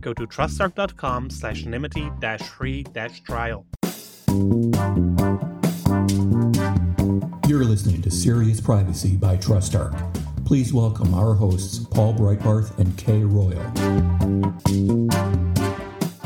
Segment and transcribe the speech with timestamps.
[0.00, 3.66] go to trustarc.com slash nymity dash free dash trial.
[7.46, 9.94] You're listening to Serious Privacy by TrustArc.
[10.44, 13.60] Please welcome our hosts, Paul Breitbarth and Kay Royal.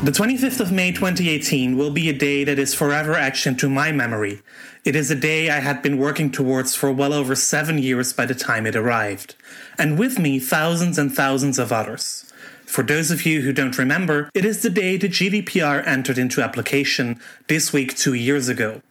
[0.03, 3.91] The 25th of May 2018 will be a day that is forever etched into my
[3.91, 4.43] memory.
[4.83, 8.27] It is a day I had been working towards for well over seven years by
[8.27, 9.33] the time it arrived,
[9.79, 12.24] and with me thousands and thousands of others.
[12.75, 16.41] For those of you who don't remember, it is the day the GDPR entered into
[16.41, 18.81] application this week two years ago.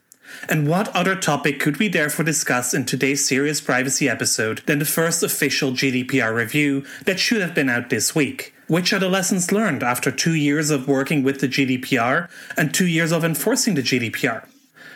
[0.48, 4.86] And what other topic could we therefore discuss in today's serious privacy episode than the
[4.86, 8.54] first official GDPR review that should have been out this week?
[8.68, 12.86] Which are the lessons learned after two years of working with the GDPR and two
[12.86, 14.48] years of enforcing the GDPR?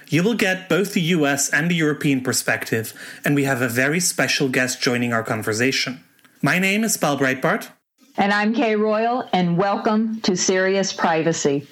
[0.08, 4.00] You will get both the US and the European perspective, and we have a very
[4.00, 6.02] special guest joining our conversation.
[6.40, 7.68] My name is Paul Breitbarth,
[8.18, 11.68] and I'm Kay Royal, and welcome to Serious Privacy.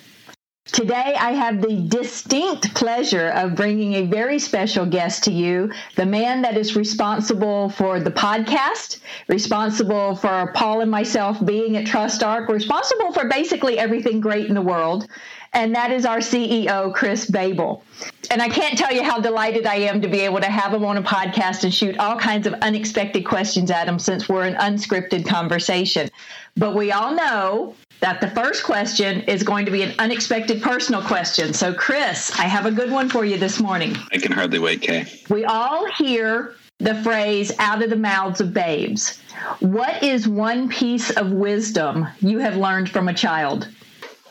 [0.67, 6.07] Today, I have the distinct pleasure of bringing a very special guest to you, the
[6.07, 12.49] man that is responsible for the podcast, responsible for Paul and myself being at TrustArc,
[12.49, 15.09] responsible for basically everything great in the world,
[15.53, 17.83] and that is our CEO, Chris Babel.
[18.31, 20.85] And I can't tell you how delighted I am to be able to have him
[20.85, 24.55] on a podcast and shoot all kinds of unexpected questions at him since we're an
[24.55, 26.11] unscripted conversation.
[26.57, 31.03] But we all know that the first question is going to be an unexpected personal
[31.03, 31.55] question.
[31.55, 33.97] So, Chris, I have a good one for you this morning.
[34.13, 35.07] I can hardly wait, Kay.
[35.31, 39.19] We all hear the phrase out of the mouths of babes.
[39.61, 43.69] What is one piece of wisdom you have learned from a child?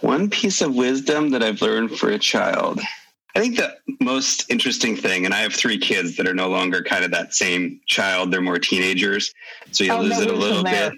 [0.02, 2.80] One piece of wisdom that I've learned for a child.
[3.36, 6.82] I think the most interesting thing, and I have three kids that are no longer
[6.82, 9.34] kind of that same child, they're more teenagers.
[9.72, 10.94] So you oh, lose no it a little bit.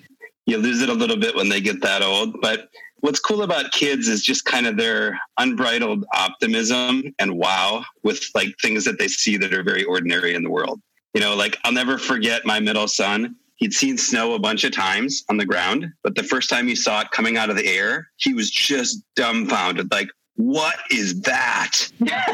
[0.46, 2.40] You lose it a little bit when they get that old.
[2.42, 2.70] But
[3.00, 8.56] what's cool about kids is just kind of their unbridled optimism and wow with like
[8.62, 10.80] things that they see that are very ordinary in the world.
[11.14, 14.72] You know, like I'll never forget my middle son He'd seen snow a bunch of
[14.72, 17.68] times on the ground, but the first time he saw it coming out of the
[17.68, 19.92] air, he was just dumbfounded.
[19.92, 21.90] Like, what is that?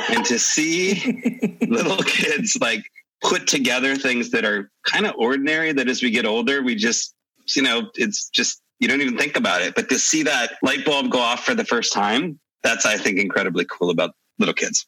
[0.09, 2.83] and to see little kids like
[3.21, 7.15] put together things that are kind of ordinary that as we get older, we just,
[7.55, 9.75] you know, it's just, you don't even think about it.
[9.75, 13.17] But to see that light bulb go off for the first time, that's, I think,
[13.17, 14.85] incredibly cool about little kids.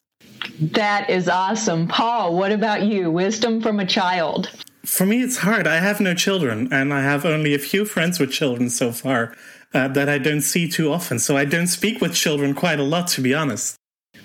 [0.59, 1.88] That is awesome.
[1.88, 3.09] Paul, what about you?
[3.09, 4.51] Wisdom from a child.
[4.85, 5.66] For me, it's hard.
[5.66, 9.35] I have no children, and I have only a few friends with children so far
[9.73, 11.18] uh, that I don't see too often.
[11.18, 13.75] So I don't speak with children quite a lot, to be honest.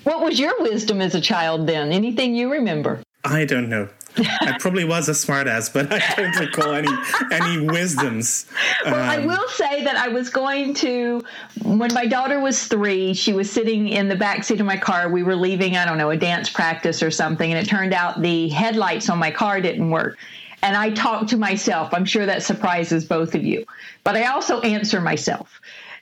[0.03, 1.91] What was your wisdom as a child then?
[1.91, 3.01] Anything you remember?
[3.23, 3.89] I don't know.
[4.17, 6.91] I probably was a smartass, but I don't recall any
[7.31, 8.45] any wisdoms.
[8.83, 11.21] Well, um, I will say that I was going to
[11.63, 13.13] when my daughter was three.
[13.13, 15.09] She was sitting in the back seat of my car.
[15.09, 18.21] We were leaving, I don't know, a dance practice or something, and it turned out
[18.21, 20.17] the headlights on my car didn't work
[20.61, 21.93] and I talk to myself.
[21.93, 23.65] I'm sure that surprises both of you,
[24.03, 25.59] but I also answer myself.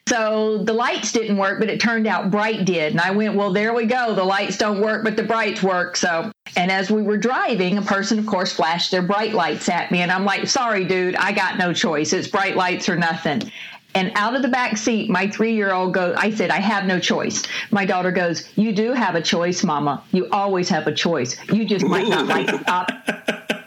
[0.08, 2.94] So the lights didn't work, but it turned out bright did.
[2.94, 4.16] And I went, well, there we go.
[4.16, 5.96] The lights don't work, but the brights work.
[5.96, 9.92] So, and as we were driving, a person, of course, flashed their bright lights at
[9.92, 10.02] me.
[10.02, 12.12] And I'm like, sorry, dude, I got no choice.
[12.12, 13.52] It's bright lights or nothing.
[13.94, 16.86] And out of the back seat, my three year old goes, I said, I have
[16.86, 17.44] no choice.
[17.70, 20.04] My daughter goes, You do have a choice, mama.
[20.12, 21.38] You always have a choice.
[21.52, 23.59] You just might not like op-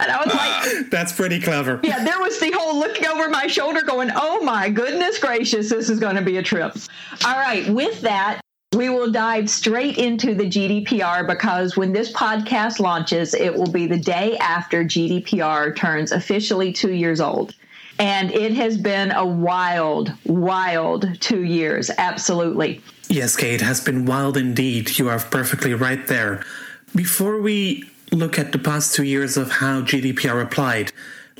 [0.00, 1.80] And I was like, That's pretty clever.
[1.82, 5.90] Yeah, there was the whole looking over my shoulder going, Oh my goodness gracious, this
[5.90, 6.76] is going to be a trip.
[7.24, 8.40] All right, with that,
[8.74, 13.86] we will dive straight into the GDPR because when this podcast launches, it will be
[13.86, 17.54] the day after GDPR turns officially two years old.
[17.98, 21.90] And it has been a wild, wild two years.
[21.98, 22.80] Absolutely.
[23.08, 24.98] Yes, Kate, has been wild indeed.
[24.98, 26.44] You are perfectly right there.
[26.94, 30.92] Before we look at the past two years of how GDPR applied,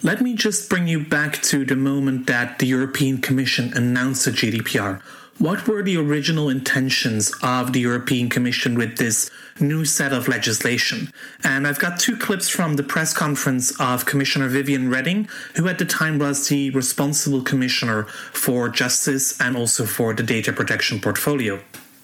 [0.02, 4.30] let me just bring you back to the moment that the European Commission announced the
[4.30, 5.02] GDPR.
[5.38, 11.12] What were the original intentions of the European Commission with this new set of legislation?
[11.42, 15.78] And I've got two clips from the press conference of Commissioner Viviane Reding, who at
[15.78, 21.58] the time was the responsible commissioner for justice and also for the data protection portfolio.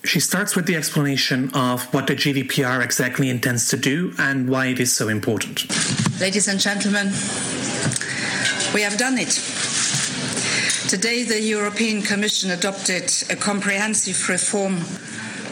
[0.07, 4.67] She starts with the explanation of what the GDPR exactly intends to do and why
[4.67, 5.67] it is so important.
[6.21, 7.09] Ladies and gentlemen,
[8.73, 9.33] we have done it.
[10.89, 14.77] Today, the European Commission adopted a comprehensive reform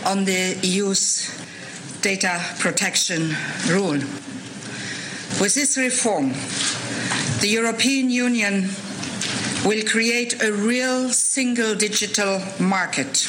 [0.06, 1.28] on the EU's
[2.00, 3.34] data protection
[3.66, 3.98] rule.
[5.40, 6.32] With this reform,
[7.40, 8.70] the European Union
[9.64, 13.26] will create a real single digital market,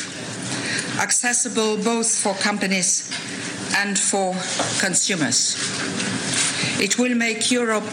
[1.00, 3.12] accessible both for companies
[3.78, 4.34] and for
[4.80, 5.56] consumers.
[6.80, 7.90] It will make Europe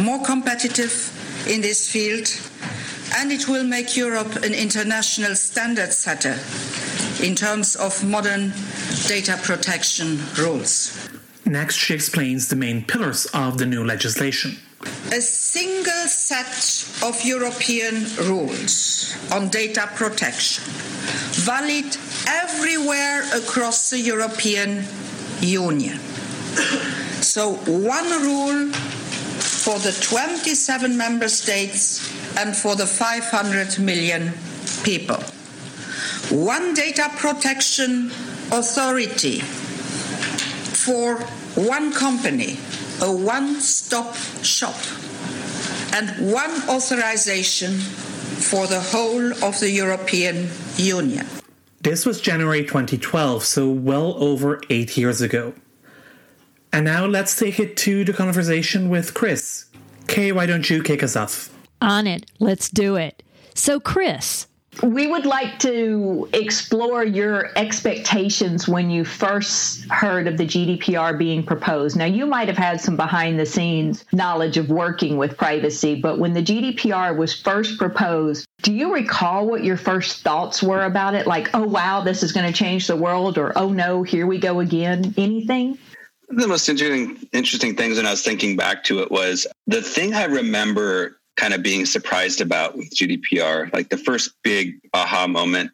[0.00, 1.14] more competitive
[1.48, 2.28] in this field
[3.16, 6.38] and it will make Europe an international standard setter
[7.24, 8.52] in terms of modern
[9.06, 11.08] data protection rules.
[11.44, 14.58] Next, she explains the main pillars of the new legislation.
[14.80, 20.64] A single set of European rules on data protection,
[21.32, 21.96] valid
[22.26, 24.84] everywhere across the European
[25.40, 25.98] Union.
[27.22, 32.08] So, one rule for the 27 member states
[32.38, 34.32] and for the 500 million
[34.84, 35.18] people.
[36.30, 38.10] One data protection
[38.52, 41.16] authority for
[41.54, 42.58] one company,
[43.00, 44.76] a one stop shop,
[45.94, 51.26] and one authorization for the whole of the European Union.
[51.80, 55.54] This was January 2012, so well over eight years ago.
[56.72, 59.66] And now let's take it to the conversation with Chris.
[60.08, 61.54] Kay, why don't you kick us off?
[61.80, 62.26] On it.
[62.40, 63.22] Let's do it.
[63.54, 64.47] So, Chris.
[64.82, 71.42] We would like to explore your expectations when you first heard of the GDPR being
[71.42, 71.96] proposed.
[71.96, 76.18] Now, you might have had some behind the scenes knowledge of working with privacy, but
[76.18, 81.14] when the GDPR was first proposed, do you recall what your first thoughts were about
[81.14, 81.26] it?
[81.26, 84.38] Like, oh, wow, this is going to change the world, or oh, no, here we
[84.38, 85.14] go again?
[85.16, 85.78] Anything?
[86.28, 90.12] The most interesting, interesting things when I was thinking back to it was the thing
[90.14, 93.72] I remember kind of being surprised about with GDPR.
[93.72, 95.70] Like the first big aha moment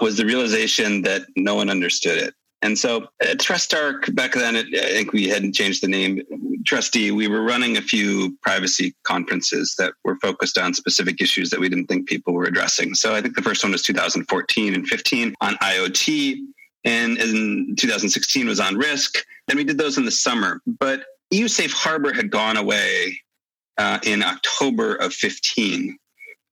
[0.00, 2.34] was the realization that no one understood it.
[2.62, 6.22] And so uh, at TrustArc back then, I think we hadn't changed the name.
[6.64, 11.60] TRUSTe, we were running a few privacy conferences that were focused on specific issues that
[11.60, 12.94] we didn't think people were addressing.
[12.94, 16.36] So I think the first one was 2014 and 15 on IoT,
[16.84, 19.24] and in 2016 was on risk.
[19.48, 20.62] And we did those in the summer.
[20.66, 23.21] But EU Safe Harbor had gone away
[23.78, 25.96] uh, in October of 15.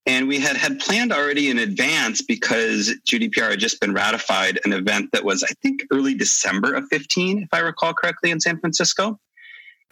[0.06, 4.72] And we had had planned already in advance because GDPR had just been ratified an
[4.72, 8.58] event that was, I think, early December of 15, if I recall correctly, in San
[8.58, 9.20] Francisco.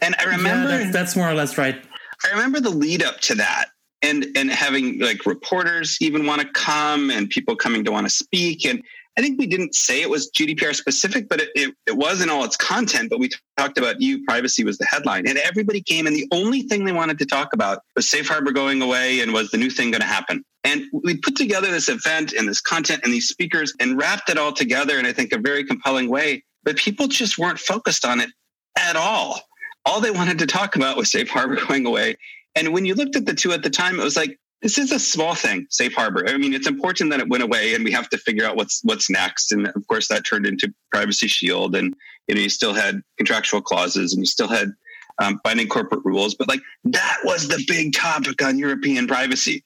[0.01, 1.77] And I remember yeah, that's, that's more or less right.
[2.25, 3.69] I remember the lead up to that
[4.03, 8.13] and and having like reporters even want to come and people coming to want to
[8.13, 8.83] speak and
[9.19, 12.31] I think we didn't say it was GDPR specific, but it, it, it, was in
[12.31, 13.11] all its content.
[13.11, 16.63] But we talked about EU privacy was the headline, and everybody came, and the only
[16.63, 19.71] thing they wanted to talk about was Safe Harbor going away and was the new
[19.71, 20.45] thing going to happen.
[20.63, 24.39] And we put together this event and this content and these speakers and wrapped it
[24.39, 26.45] all together in, I think, a very compelling way.
[26.63, 28.31] But people just weren't focused on it
[28.79, 29.41] at all.
[29.85, 32.17] All they wanted to talk about was Safe Harbor going away.
[32.55, 34.91] And when you looked at the two at the time, it was like, this is
[34.91, 36.25] a small thing, safe harbor.
[36.29, 38.81] I mean, it's important that it went away, and we have to figure out what's
[38.83, 39.53] what's next.
[39.53, 41.95] And of course, that turned into Privacy Shield, and
[42.27, 44.73] you know, you still had contractual clauses, and you still had
[45.21, 46.35] um, binding corporate rules.
[46.35, 49.65] But like that was the big topic on European privacy.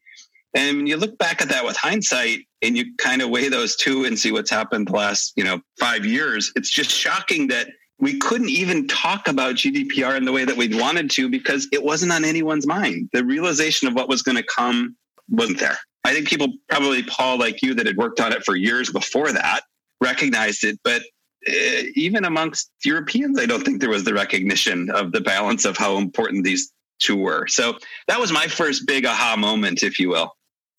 [0.54, 3.74] And when you look back at that with hindsight, and you kind of weigh those
[3.76, 7.68] two and see what's happened the last you know five years, it's just shocking that
[8.02, 11.84] we couldn't even talk about GDPR in the way that we'd wanted to because it
[11.84, 13.08] wasn't on anyone's mind.
[13.12, 14.96] The realization of what was going to come
[15.30, 15.78] wasn't there.
[16.02, 19.30] I think people probably, Paul, like you, that had worked on it for years before
[19.30, 19.60] that,
[20.00, 20.80] recognized it.
[20.82, 21.02] But
[21.48, 25.76] uh, even amongst Europeans, I don't think there was the recognition of the balance of
[25.76, 27.46] how important these two were.
[27.46, 27.78] So
[28.08, 30.34] that was my first big aha moment, if you will.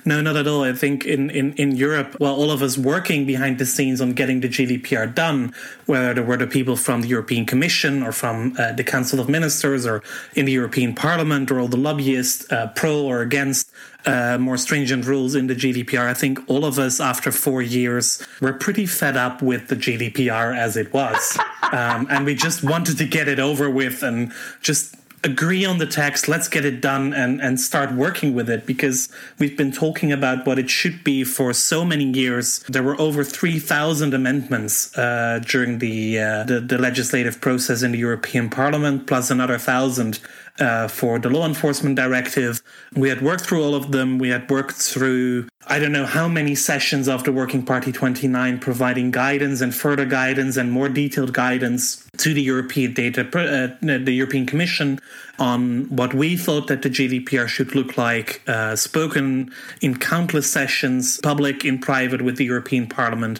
[0.05, 0.63] No, not at all.
[0.63, 4.13] I think in, in, in Europe, while all of us working behind the scenes on
[4.13, 5.53] getting the GDPR done,
[5.85, 9.29] whether there were the people from the European Commission or from uh, the Council of
[9.29, 10.03] Ministers or
[10.35, 13.71] in the European Parliament or all the lobbyists uh, pro or against
[14.05, 18.25] uh, more stringent rules in the GDPR, I think all of us after four years
[18.41, 21.37] were pretty fed up with the GDPR as it was.
[21.71, 25.85] um, and we just wanted to get it over with and just agree on the
[25.85, 30.11] text, let's get it done and, and start working with it because we've been talking
[30.11, 32.59] about what it should be for so many years.
[32.67, 37.99] There were over 3,000 amendments uh, during the, uh, the, the legislative process in the
[37.99, 40.19] European Parliament, plus another thousand
[40.59, 42.61] uh, for the law enforcement directive.
[42.95, 44.19] We had worked through all of them.
[44.19, 48.59] We had worked through, I don't know how many sessions of the Working Party 29,
[48.59, 54.13] providing guidance and further guidance and more detailed guidance to the European data, uh, the
[54.13, 54.99] European Commission
[55.39, 61.19] on what we thought that the GDPR should look like, uh, spoken in countless sessions,
[61.23, 63.39] public, in private with the European Parliament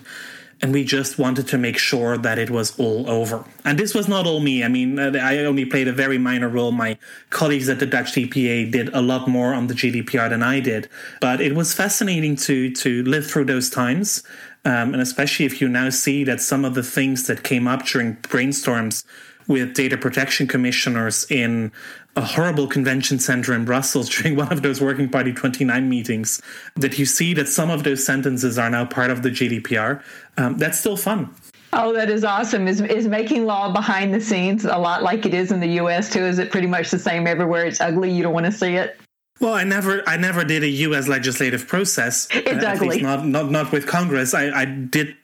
[0.62, 3.44] and we just wanted to make sure that it was all over.
[3.66, 4.64] And this was not all me.
[4.64, 6.72] I mean, uh, I only played a very minor role.
[6.72, 6.98] My
[7.30, 10.88] colleagues at the Dutch DPA did a lot more on the GDPR than I did.
[11.20, 14.24] But it was fascinating to to live through those times.
[14.66, 17.86] Um, and especially if you now see that some of the things that came up
[17.86, 19.04] during brainstorms
[19.48, 21.72] with data protection commissioners in
[22.16, 26.42] a horrible convention center in Brussels during one of those Working Party 29 meetings,
[26.76, 30.04] that you see that some of those sentences are now part of the GDPR.
[30.38, 31.34] Um, that's still fun.
[31.76, 32.68] Oh, that is awesome.
[32.68, 36.12] Is is making law behind the scenes a lot like it is in the US
[36.12, 36.24] too?
[36.24, 37.66] Is it pretty much the same everywhere?
[37.66, 39.00] It's ugly, you don't want to see it?
[39.40, 41.08] Well, I never, I never did a U.S.
[41.08, 42.28] legislative process.
[42.32, 43.02] It's uh, ugly.
[43.02, 44.34] not, not, not with Congress.
[44.34, 45.16] I, I did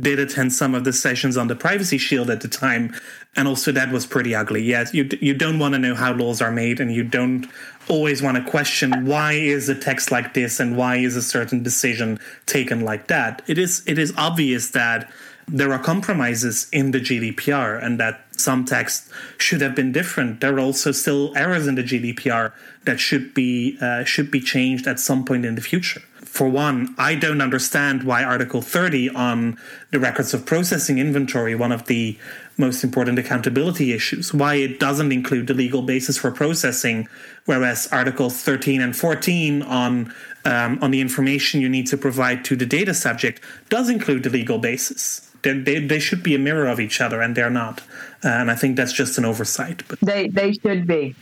[0.00, 2.92] did attend some of the sessions on the Privacy Shield at the time,
[3.34, 4.62] and also that was pretty ugly.
[4.62, 7.46] Yes, you you don't want to know how laws are made, and you don't
[7.88, 11.62] always want to question why is a text like this and why is a certain
[11.62, 13.42] decision taken like that.
[13.46, 15.10] It is it is obvious that
[15.48, 20.40] there are compromises in the GDPR and that some text should have been different.
[20.40, 22.52] There are also still errors in the GDPR
[22.84, 26.94] that should be uh, should be changed at some point in the future for one,
[26.96, 29.58] I don't understand why Article 30 on
[29.90, 32.18] the records of processing inventory, one of the
[32.58, 37.08] most important accountability issues, why it doesn't include the legal basis for processing,
[37.46, 40.12] whereas Articles 13 and 14 on
[40.44, 44.30] um, on the information you need to provide to the data subject does include the
[44.30, 45.30] legal basis.
[45.42, 47.80] They, they, should be a mirror of each other, and they're not.
[48.24, 49.82] Uh, and I think that's just an oversight.
[49.88, 51.16] But they they should be.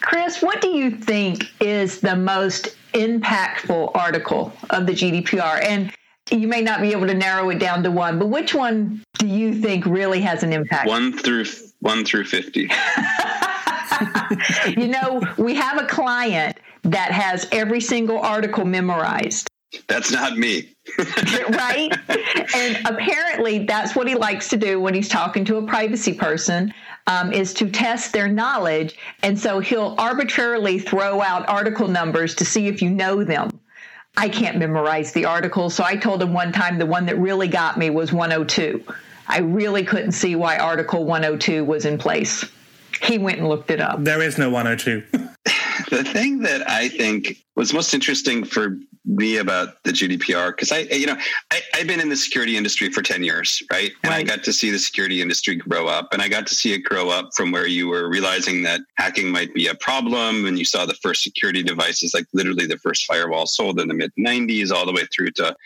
[0.00, 5.62] Chris, what do you think is the most impactful article of the GDPR?
[5.64, 5.92] And
[6.30, 9.26] you may not be able to narrow it down to one, but which one do
[9.26, 10.88] you think really has an impact?
[10.88, 11.46] One through
[11.80, 12.70] one through fifty.
[14.76, 19.48] you know, we have a client that has every single article memorized.
[19.86, 20.74] That's not me.
[21.50, 21.92] right?
[22.54, 26.72] And apparently, that's what he likes to do when he's talking to a privacy person.
[27.06, 28.94] Um, is to test their knowledge.
[29.22, 33.48] And so he'll arbitrarily throw out article numbers to see if you know them.
[34.16, 35.70] I can't memorize the article.
[35.70, 38.82] So I told him one time the one that really got me was 102.
[39.28, 42.44] I really couldn't see why Article 102 was in place.
[43.02, 44.02] He went and looked it up.
[44.02, 45.04] There is no 102.
[45.90, 50.80] the thing that I think was most interesting for me about the GDPR because I,
[50.80, 51.16] you know,
[51.50, 53.90] I, have been in the security industry for 10 years, right?
[54.02, 54.20] And right.
[54.20, 56.80] I got to see the security industry grow up and I got to see it
[56.80, 60.64] grow up from where you were realizing that hacking might be a problem and you
[60.64, 64.70] saw the first security devices, like literally the first firewall sold in the mid 90s,
[64.70, 65.56] all the way through to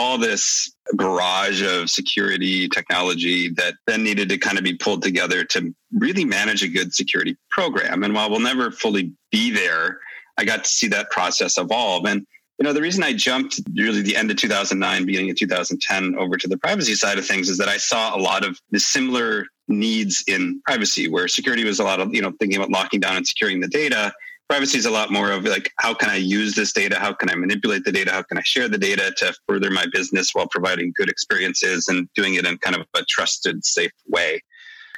[0.00, 5.44] all this barrage of security technology that then needed to kind of be pulled together
[5.44, 8.02] to really manage a good security program.
[8.02, 9.98] And while we'll never fully be there,
[10.38, 12.06] I got to see that process evolve.
[12.06, 12.26] And
[12.58, 16.38] you know, the reason I jumped really the end of 2009, beginning of 2010 over
[16.38, 19.46] to the privacy side of things is that I saw a lot of the similar
[19.68, 23.16] needs in privacy where security was a lot of, you know, thinking about locking down
[23.16, 24.12] and securing the data.
[24.50, 26.98] Privacy is a lot more of like, how can I use this data?
[26.98, 28.10] How can I manipulate the data?
[28.10, 32.08] How can I share the data to further my business while providing good experiences and
[32.16, 34.42] doing it in kind of a trusted, safe way?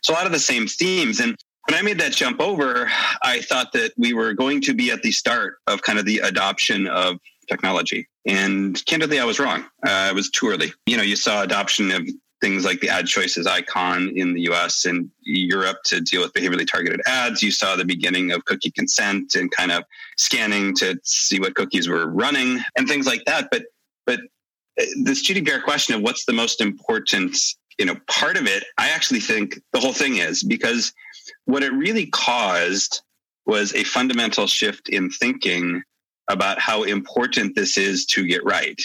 [0.03, 1.21] So a lot of the same themes.
[1.21, 1.37] And
[1.69, 2.91] when I made that jump over,
[3.23, 6.21] I thought that we were going to be at the start of kind of the
[6.21, 8.09] adoption of technology.
[8.25, 9.67] And candidly, I was wrong.
[9.87, 10.73] Uh, it was too early.
[10.87, 12.09] You know, you saw adoption of
[12.43, 16.67] things like the ad choices icon in the US and Europe to deal with behaviorally
[16.67, 17.43] targeted ads.
[17.43, 19.85] You saw the beginning of cookie consent and kind of
[20.19, 23.49] scanning to see what cookies were running and things like that.
[23.51, 23.67] But
[24.05, 24.21] but
[24.79, 27.39] uh, this GDPR question of what's the most important,
[27.79, 30.93] you know, part of it, I actually think the whole thing is because
[31.45, 33.03] what it really caused
[33.47, 35.83] was a fundamental shift in thinking
[36.29, 38.81] about how important this is to get right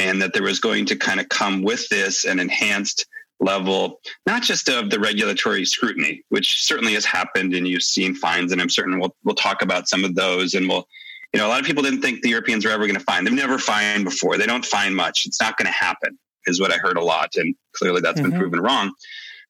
[0.00, 3.06] and that there was going to kind of come with this an enhanced
[3.38, 8.50] level, not just of the regulatory scrutiny, which certainly has happened and you've seen fines,
[8.50, 10.54] and I'm certain we'll, we'll talk about some of those.
[10.54, 10.86] And we'll,
[11.34, 13.24] you know, a lot of people didn't think the Europeans were ever going to fine.
[13.24, 14.38] They've never fined before.
[14.38, 15.26] They don't fine much.
[15.26, 17.30] It's not going to happen, is what I heard a lot.
[17.36, 18.30] And clearly that's mm-hmm.
[18.30, 18.92] been proven wrong.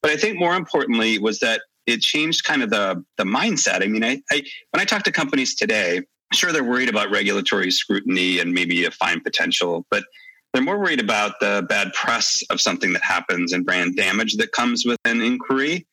[0.02, 3.82] But I think more importantly was that it changed kind of the the mindset.
[3.82, 6.02] I mean, I, I when I talk to companies today,
[6.32, 10.04] sure they're worried about regulatory scrutiny and maybe a fine potential, but
[10.52, 14.52] they're more worried about the bad press of something that happens and brand damage that
[14.52, 15.86] comes with an inquiry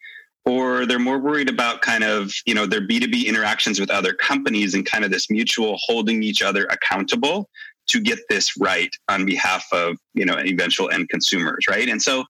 [0.45, 4.73] or they're more worried about kind of you know their b2b interactions with other companies
[4.73, 7.49] and kind of this mutual holding each other accountable
[7.87, 11.89] to get this right on behalf of you know eventual end consumers right?
[11.89, 12.25] And so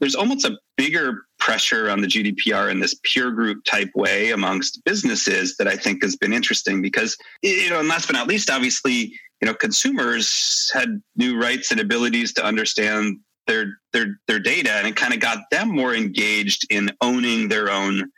[0.00, 4.82] there's almost a bigger pressure on the gdpr in this peer group type way amongst
[4.84, 8.50] businesses that i think has been interesting because you know and last but not least
[8.50, 14.72] obviously you know consumers had new rights and abilities to understand their their their data
[14.72, 18.10] and it kind of got them more engaged in owning their own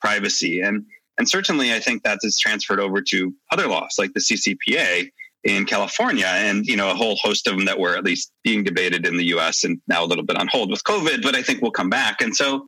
[0.00, 0.60] privacy.
[0.60, 0.84] And
[1.18, 5.08] and certainly i think that is transferred over to other laws like the ccpa
[5.44, 8.64] in california and you know a whole host of them that were at least being
[8.64, 11.42] debated in the us and now a little bit on hold with covid but i
[11.42, 12.20] think we'll come back.
[12.20, 12.66] And so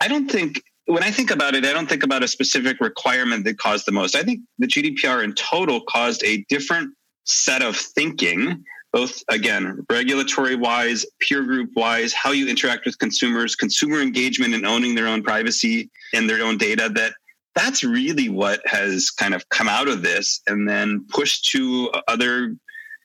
[0.00, 3.44] i don't think when i think about it i don't think about a specific requirement
[3.44, 4.16] that caused the most.
[4.16, 10.54] I think the gdpr in total caused a different set of thinking both again regulatory
[10.54, 15.22] wise peer group wise how you interact with consumers consumer engagement and owning their own
[15.22, 17.12] privacy and their own data that
[17.54, 22.54] that's really what has kind of come out of this and then pushed to other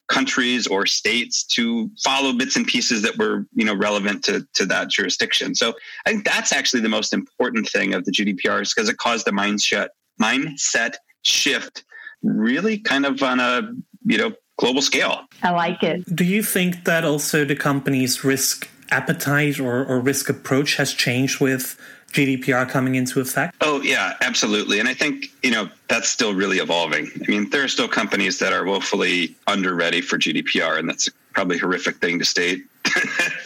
[0.07, 4.65] countries or states to follow bits and pieces that were you know relevant to, to
[4.65, 5.53] that jurisdiction.
[5.53, 5.73] So
[6.05, 9.27] i think that's actually the most important thing of the gdpr is because it caused
[9.27, 9.89] a mindset
[10.21, 11.83] mindset shift
[12.23, 13.73] really kind of on a
[14.07, 15.21] you know global scale.
[15.43, 16.03] I like it.
[16.15, 21.39] Do you think that also the company's risk appetite or, or risk approach has changed
[21.39, 21.79] with
[22.11, 23.55] GDPR coming into effect?
[23.61, 24.79] Oh, yeah, absolutely.
[24.79, 27.09] And I think, you know, that's still really evolving.
[27.15, 31.09] I mean, there are still companies that are woefully under ready for GDPR, and that's
[31.33, 32.65] probably a horrific thing to state.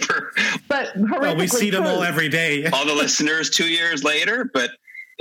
[0.02, 0.32] for,
[0.68, 2.68] but well, we see them all every day.
[2.68, 4.72] all the listeners two years later, but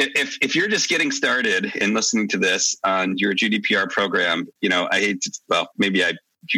[0.01, 4.69] if if you're just getting started in listening to this on your GDPR program, you
[4.69, 6.13] know, I hate to, well, maybe I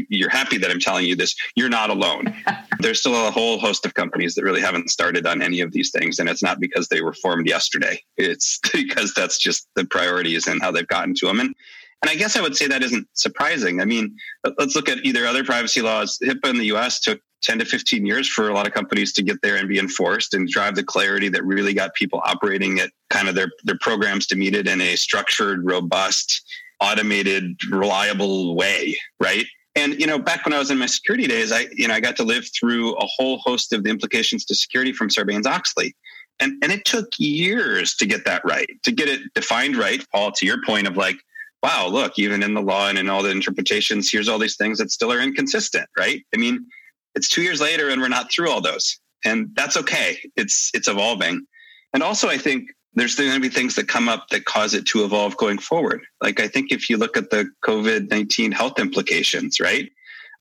[0.08, 1.34] you're happy that I'm telling you this.
[1.56, 2.34] You're not alone.
[2.78, 5.90] There's still a whole host of companies that really haven't started on any of these
[5.90, 8.00] things, and it's not because they were formed yesterday.
[8.16, 11.40] It's because that's just the priorities and how they've gotten to them.
[11.40, 11.54] And
[12.02, 13.80] and I guess I would say that isn't surprising.
[13.80, 14.16] I mean,
[14.58, 16.18] let's look at either other privacy laws.
[16.22, 16.98] HIPAA in the U.S.
[16.98, 19.78] took 10 to 15 years for a lot of companies to get there and be
[19.78, 23.78] enforced and drive the clarity that really got people operating at kind of their, their
[23.80, 26.42] programs to meet it in a structured, robust,
[26.80, 29.46] automated, reliable way, right?
[29.74, 32.00] And you know, back when I was in my security days, I you know I
[32.00, 35.96] got to live through a whole host of the implications to security from Sarbanes Oxley,
[36.40, 40.04] and and it took years to get that right, to get it defined right.
[40.12, 41.16] Paul, to your point of like,
[41.62, 44.76] wow, look, even in the law and in all the interpretations, here's all these things
[44.78, 46.22] that still are inconsistent, right?
[46.34, 46.66] I mean,
[47.14, 48.98] it's two years later and we're not through all those.
[49.24, 50.18] And that's okay.
[50.36, 51.46] It's it's evolving.
[51.94, 54.86] And also I think there's going to be things that come up that cause it
[54.86, 56.02] to evolve going forward.
[56.20, 59.90] Like I think if you look at the COVID-19 health implications, right?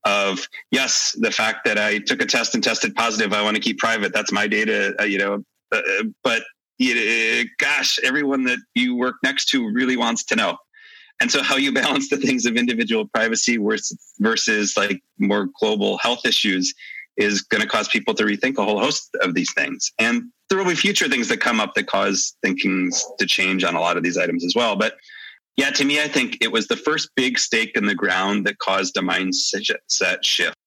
[0.04, 3.62] Of yes, the fact that I took a test and tested positive, I want to
[3.62, 4.14] keep private.
[4.14, 5.44] That's my data, uh, you know.
[5.72, 5.82] Uh,
[6.24, 6.42] but
[6.82, 10.58] uh, gosh, everyone that you work next to really wants to know.
[11.22, 13.58] And so, how you balance the things of individual privacy
[14.20, 16.74] versus, like more global health issues
[17.16, 19.92] is going to cause people to rethink a whole host of these things.
[20.00, 23.76] And there will be future things that come up that cause thinkings to change on
[23.76, 24.76] a lot of these items as well.
[24.76, 24.96] But
[25.58, 28.58] yeah, to me, I think it was the first big stake in the ground that
[28.58, 30.58] caused a mindset shift.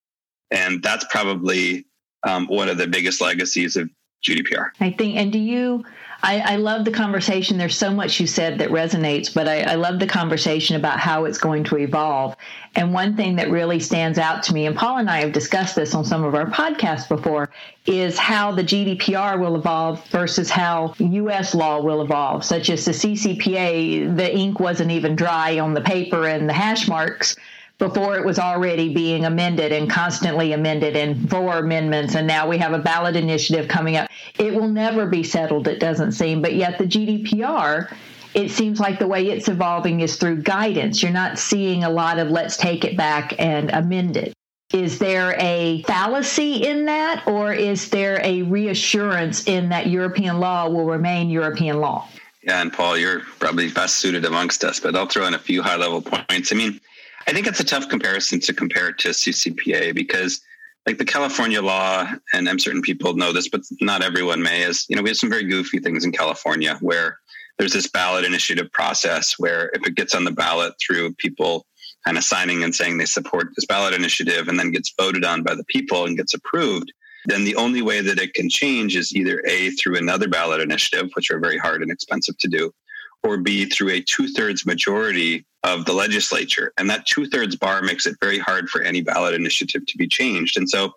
[0.52, 1.84] And that's probably
[2.22, 3.90] um, one of the biggest legacies of
[4.24, 4.68] GDPR.
[4.80, 5.84] I think, and do you
[6.24, 7.58] I, I, love the conversation.
[7.58, 11.26] There's so much you said that resonates, but I, I, love the conversation about how
[11.26, 12.34] it's going to evolve.
[12.76, 15.76] And one thing that really stands out to me, and Paul and I have discussed
[15.76, 17.50] this on some of our podcasts before,
[17.84, 21.54] is how the GDPR will evolve versus how U.S.
[21.54, 24.16] law will evolve, such as the CCPA.
[24.16, 27.36] The ink wasn't even dry on the paper and the hash marks
[27.78, 32.58] before it was already being amended and constantly amended and four amendments and now we
[32.58, 34.08] have a ballot initiative coming up.
[34.38, 37.92] It will never be settled it doesn't seem but yet the gdpr
[38.34, 41.00] it seems like the way it's evolving is through guidance.
[41.02, 44.32] You're not seeing a lot of let's take it back and amend it.
[44.72, 50.68] Is there a fallacy in that or is there a reassurance in that european law
[50.68, 52.08] will remain european law?
[52.42, 55.62] Yeah and paul you're probably best suited amongst us but i'll throw in a few
[55.62, 56.52] high level points.
[56.52, 56.80] I mean
[57.26, 60.40] I think it's a tough comparison to compare it to CCPA because
[60.86, 64.84] like the California law, and I'm certain people know this, but not everyone may, is,
[64.88, 67.18] you know, we have some very goofy things in California where
[67.58, 71.66] there's this ballot initiative process where if it gets on the ballot through people
[72.04, 75.42] kind of signing and saying they support this ballot initiative and then gets voted on
[75.42, 76.92] by the people and gets approved,
[77.26, 81.10] then the only way that it can change is either A, through another ballot initiative,
[81.14, 82.70] which are very hard and expensive to do,
[83.22, 86.72] or B, through a two thirds majority of the legislature.
[86.78, 90.06] And that two thirds bar makes it very hard for any ballot initiative to be
[90.06, 90.56] changed.
[90.56, 90.92] And so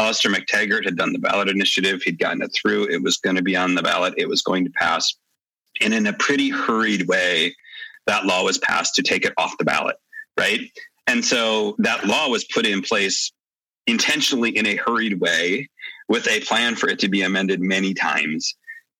[0.00, 3.42] Alastair Mactaggart had done the ballot initiative, he'd gotten it through, it was going to
[3.42, 5.14] be on the ballot, it was going to pass.
[5.80, 7.54] And in a pretty hurried way,
[8.06, 9.96] that law was passed to take it off the ballot,
[10.38, 10.60] right?
[11.06, 13.32] And so that law was put in place
[13.86, 15.68] intentionally in a hurried way
[16.08, 18.54] with a plan for it to be amended many times.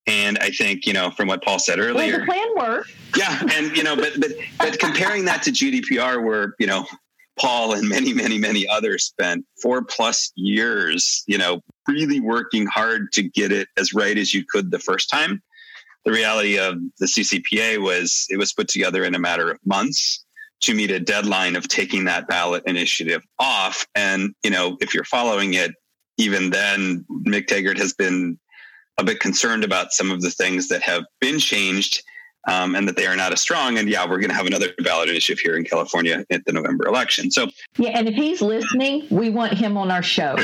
[0.07, 2.91] And I think, you know, from what Paul said earlier, well, the plan worked.
[3.17, 3.41] Yeah.
[3.53, 6.87] And, you know, but, but, but comparing that to GDPR, where, you know,
[7.39, 13.13] Paul and many, many, many others spent four plus years, you know, really working hard
[13.13, 15.43] to get it as right as you could the first time.
[16.05, 20.25] The reality of the CCPA was it was put together in a matter of months
[20.63, 23.87] to meet a deadline of taking that ballot initiative off.
[23.95, 25.73] And, you know, if you're following it,
[26.19, 28.39] even then, Mactaggart has been
[28.99, 32.03] a bit concerned about some of the things that have been changed
[32.49, 33.79] um, and that they are not as strong.
[33.79, 36.87] And yeah, we're going to have another ballot initiative here in California at the November
[36.87, 37.31] election.
[37.31, 40.37] So, yeah, and if he's listening, we want him on our show.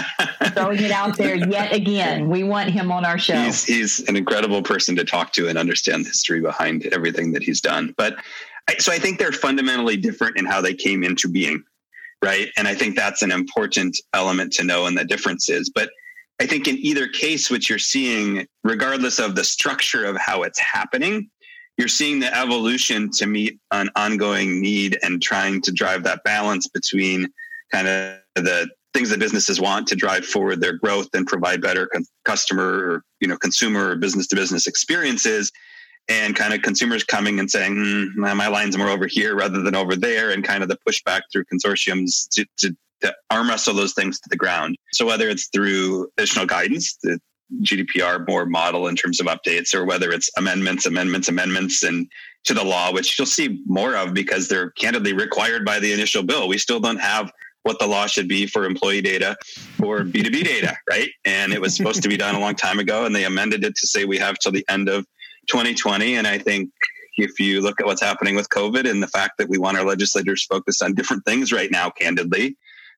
[0.54, 3.36] Throwing it out there yet again, we want him on our show.
[3.36, 7.42] He's, he's an incredible person to talk to and understand the history behind everything that
[7.42, 7.94] he's done.
[7.96, 8.16] But
[8.78, 11.62] so I think they're fundamentally different in how they came into being,
[12.24, 12.48] right?
[12.56, 15.70] And I think that's an important element to know and the differences.
[15.72, 15.90] But
[16.40, 20.58] I think in either case, what you're seeing, regardless of the structure of how it's
[20.58, 21.30] happening,
[21.78, 26.68] you're seeing the evolution to meet an ongoing need and trying to drive that balance
[26.68, 27.28] between
[27.72, 31.86] kind of the things that businesses want to drive forward their growth and provide better
[31.86, 35.52] con- customer or you know consumer or business to business experiences
[36.08, 39.74] and kind of consumers coming and saying mm, my line's more over here rather than
[39.74, 43.94] over there and kind of the pushback through consortiums to, to, to arm wrestle those
[43.94, 47.18] things to the ground so whether it's through additional guidance the
[47.62, 52.08] GDPR more model in terms of updates, or whether it's amendments, amendments, amendments, and
[52.44, 56.22] to the law, which you'll see more of because they're candidly required by the initial
[56.22, 56.48] bill.
[56.48, 57.30] We still don't have
[57.62, 59.36] what the law should be for employee data
[59.82, 61.10] or B2B data, right?
[61.24, 63.74] And it was supposed to be done a long time ago, and they amended it
[63.76, 65.04] to say we have till the end of
[65.48, 66.16] 2020.
[66.16, 66.70] And I think
[67.16, 69.84] if you look at what's happening with COVID and the fact that we want our
[69.84, 72.56] legislators focused on different things right now, candidly,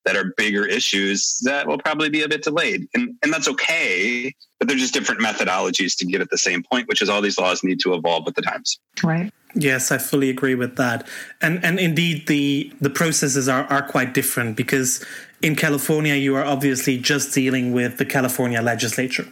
[0.09, 2.88] that are bigger issues that will probably be a bit delayed.
[2.94, 6.88] And, and that's okay, but they're just different methodologies to get at the same point,
[6.88, 8.79] which is all these laws need to evolve with the times.
[9.05, 9.31] Right.
[9.55, 11.07] Yes, I fully agree with that.
[11.42, 15.05] And and indeed the the processes are, are quite different because
[15.42, 19.27] in California you are obviously just dealing with the California legislature,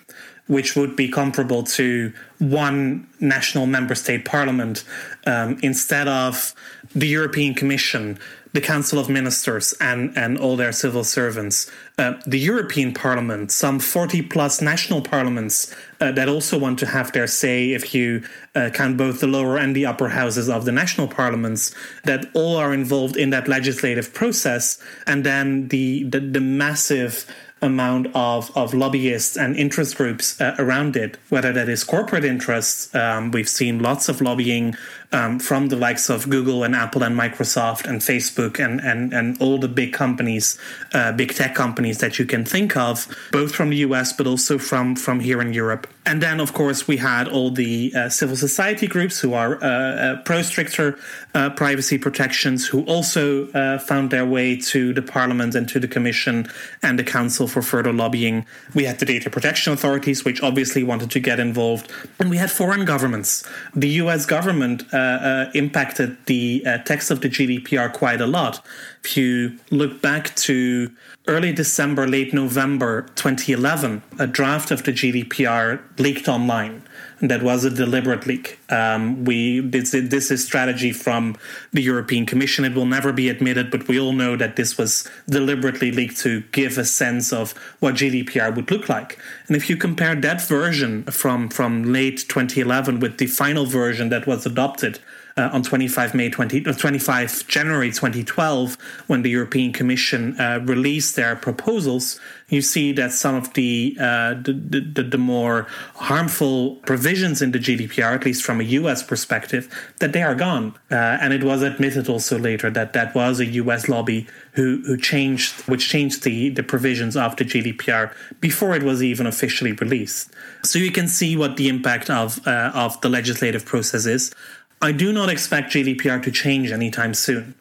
[0.47, 4.85] which would be comparable to one national member state parliament
[5.27, 6.55] um, instead of
[6.95, 8.19] the European Commission
[8.57, 13.79] the Council of Ministers and, and all their civil servants, uh, the European Parliament, some
[13.79, 18.71] 40 plus national parliaments uh, that also want to have their say if you uh,
[18.73, 22.73] count both the lower and the upper houses of the national parliaments, that all are
[22.73, 24.83] involved in that legislative process.
[25.07, 27.27] And then the, the, the massive
[27.61, 32.95] amount of, of lobbyists and interest groups uh, around it, whether that is corporate interests.
[32.95, 34.77] Um, we've seen lots of lobbying
[35.13, 39.41] um, from the likes of Google and Apple and Microsoft and Facebook and, and, and
[39.41, 40.59] all the big companies,
[40.95, 44.59] uh, big tech companies that you can think of, both from the US but also
[44.59, 45.87] from, from here in Europe.
[46.05, 49.67] And then, of course, we had all the uh, civil society groups who are uh,
[49.67, 50.97] uh pro stricter
[51.35, 53.47] uh, privacy protections, who also
[53.79, 56.49] found their way to the Parliament and to the Commission
[56.83, 58.47] and the Council for further lobbying.
[58.75, 61.91] We had the data protection authorities, which obviously wanted to get involved.
[62.21, 63.45] And we had foreign governments.
[63.75, 68.65] The US government Uh, uh, impacted the uh, text of the GDPR quite a lot.
[69.05, 70.91] If you look back to
[71.27, 76.83] early December, late November 2011, a draft of the GDPR leaked online.
[77.21, 78.59] That was a deliberate leak.
[78.69, 81.37] Um, we this, this is strategy from
[81.73, 82.65] the European Commission.
[82.67, 86.43] It will never be admitted, but we all know that this was deliberately leaked to
[86.53, 89.19] give a sense of what GDPR would look like.
[89.49, 94.27] And if you compare that version from from late 2011 with the final version that
[94.27, 94.99] was adopted
[95.37, 101.15] uh, on 25 May 20, uh, 25 January 2012, when the European Commission uh, released
[101.17, 102.19] their proposals,
[102.49, 104.53] you see that some of the, uh, the,
[104.95, 109.03] the, the more harmful provisions in the GDPR, at least from a U.S.
[109.03, 109.69] perspective,
[109.99, 110.75] that they are gone.
[110.91, 113.89] Uh, and it was admitted also later that that was a U.S.
[113.89, 119.03] lobby who who changed which changed the the provisions of the GDPR before it was
[119.03, 120.33] even officially released.
[120.63, 124.35] So you can see what the impact of uh, of the legislative process is.
[124.83, 127.55] I do not expect GDPR to change anytime soon.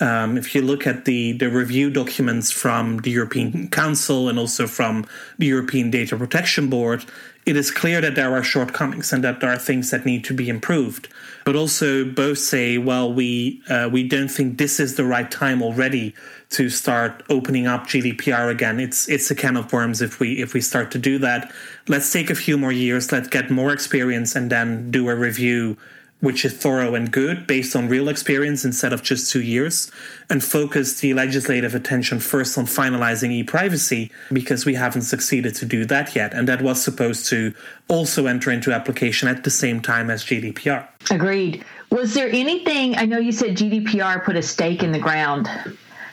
[0.00, 4.66] Um, if you look at the, the review documents from the European Council and also
[4.66, 5.06] from
[5.38, 7.04] the European Data Protection Board,
[7.44, 10.34] it is clear that there are shortcomings and that there are things that need to
[10.34, 11.08] be improved.
[11.44, 15.62] But also, both say, well, we uh, we don't think this is the right time
[15.62, 16.14] already
[16.50, 18.78] to start opening up GDPR again.
[18.78, 21.52] It's it's a can of worms if we if we start to do that.
[21.88, 23.10] Let's take a few more years.
[23.10, 25.76] Let's get more experience and then do a review
[26.22, 29.90] which is thorough and good based on real experience instead of just two years,
[30.30, 35.66] and focus the legislative attention first on finalizing e privacy because we haven't succeeded to
[35.66, 36.32] do that yet.
[36.32, 37.52] And that was supposed to
[37.88, 40.86] also enter into application at the same time as GDPR.
[41.10, 41.64] Agreed.
[41.90, 45.50] Was there anything, I know you said GDPR put a stake in the ground.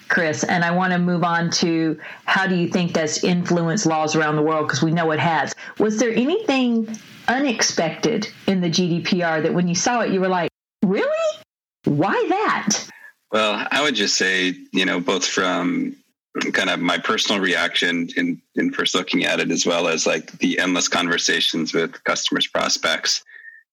[0.08, 4.15] Chris, and I want to move on to how do you think that's influenced laws
[4.15, 5.54] around the world because we know it has.
[5.78, 6.98] Was there anything
[7.30, 10.50] unexpected in the GDPR that when you saw it, you were like,
[10.84, 11.38] really?
[11.86, 12.89] Why that?
[13.32, 15.96] Well, I would just say, you know, both from
[16.52, 20.32] kind of my personal reaction in, in first looking at it, as well as like
[20.39, 23.24] the endless conversations with customers, prospects,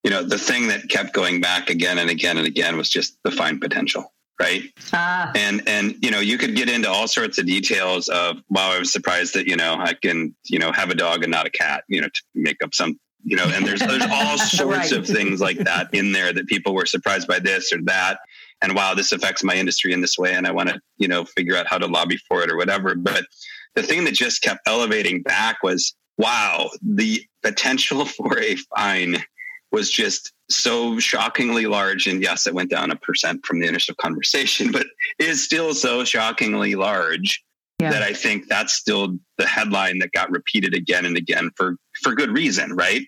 [0.05, 3.16] you know, the thing that kept going back again and again and again was just
[3.25, 5.33] the fine potential right ah.
[5.35, 8.79] and and you know you could get into all sorts of details of wow i
[8.79, 11.51] was surprised that you know i can you know have a dog and not a
[11.51, 14.93] cat you know to make up some you know, and there's there's all sorts right.
[14.93, 18.21] of things like that in there that people were surprised by this or that,
[18.62, 21.25] and wow, this affects my industry in this way, and I want to you know
[21.25, 22.95] figure out how to lobby for it or whatever.
[22.95, 23.27] But
[23.75, 29.17] the thing that just kept elevating back was wow, the potential for a fine
[29.73, 32.07] was just so shockingly large.
[32.07, 34.87] And yes, it went down a percent from the initial conversation, but
[35.19, 37.43] is still so shockingly large
[37.81, 37.91] yeah.
[37.91, 42.15] that I think that's still the headline that got repeated again and again for for
[42.15, 43.03] good reason, right?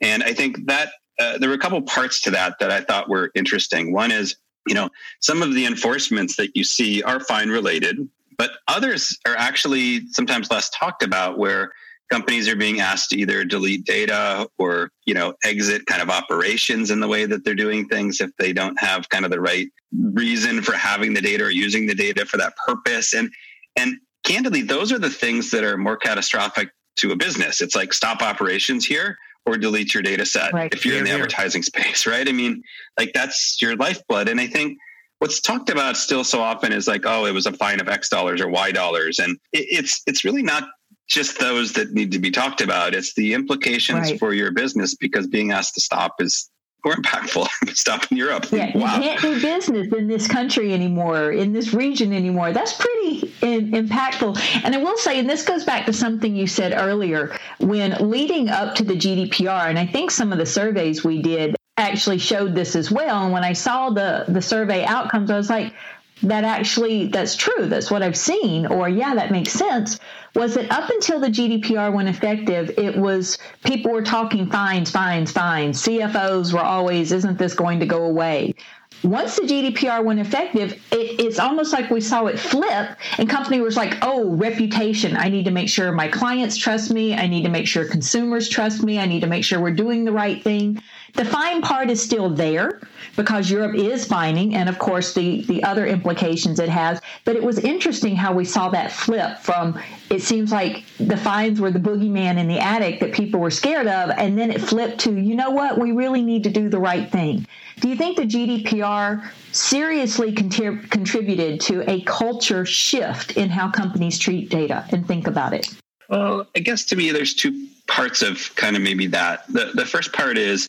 [0.00, 3.08] And I think that uh, there were a couple parts to that that I thought
[3.08, 3.92] were interesting.
[3.92, 7.96] One is, you know, some of the enforcements that you see are fine related,
[8.36, 11.72] but others are actually sometimes less talked about where
[12.10, 16.90] companies are being asked to either delete data or you know exit kind of operations
[16.90, 19.68] in the way that they're doing things if they don't have kind of the right
[20.12, 23.14] reason for having the data or using the data for that purpose.
[23.14, 23.30] And
[23.76, 27.60] and candidly those are the things that are more catastrophic to a business.
[27.60, 30.72] It's like stop operations here or delete your data set right.
[30.74, 32.28] if you're in the advertising space, right?
[32.28, 32.62] I mean,
[32.98, 34.28] like that's your lifeblood.
[34.28, 34.78] And I think
[35.20, 38.08] what's talked about still so often is like, oh, it was a fine of X
[38.08, 39.18] dollars or Y dollars.
[39.18, 40.68] And it, it's it's really not
[41.08, 42.94] just those that need to be talked about.
[42.94, 44.18] It's the implications right.
[44.18, 46.50] for your business because being asked to stop is
[46.86, 48.46] more impactful stuff in Europe.
[48.50, 48.96] Yeah, wow.
[48.96, 52.52] you can't do business in this country anymore, in this region anymore.
[52.52, 54.38] That's pretty in, impactful.
[54.64, 58.48] And I will say, and this goes back to something you said earlier, when leading
[58.48, 62.54] up to the GDPR, and I think some of the surveys we did actually showed
[62.54, 63.24] this as well.
[63.24, 65.74] And when I saw the the survey outcomes, I was like,
[66.22, 69.98] that actually that's true that's what i've seen or yeah that makes sense
[70.34, 75.30] was that up until the gdpr went effective it was people were talking fines fines
[75.30, 78.54] fines cfos were always isn't this going to go away
[79.02, 83.60] once the GDPR went effective, it, it's almost like we saw it flip, and company
[83.60, 85.16] was like, "Oh, reputation!
[85.16, 87.14] I need to make sure my clients trust me.
[87.14, 88.98] I need to make sure consumers trust me.
[88.98, 90.82] I need to make sure we're doing the right thing."
[91.16, 92.80] The fine part is still there
[93.16, 97.00] because Europe is fining, and of course the the other implications it has.
[97.24, 101.58] But it was interesting how we saw that flip from it seems like the fines
[101.58, 104.98] were the boogeyman in the attic that people were scared of, and then it flipped
[105.00, 107.46] to you know what we really need to do the right thing.
[107.80, 114.18] Do you think the GDPR seriously contrib- contributed to a culture shift in how companies
[114.18, 115.74] treat data and think about it?
[116.08, 119.46] Well, I guess to me, there's two parts of kind of maybe that.
[119.48, 120.68] The, the first part is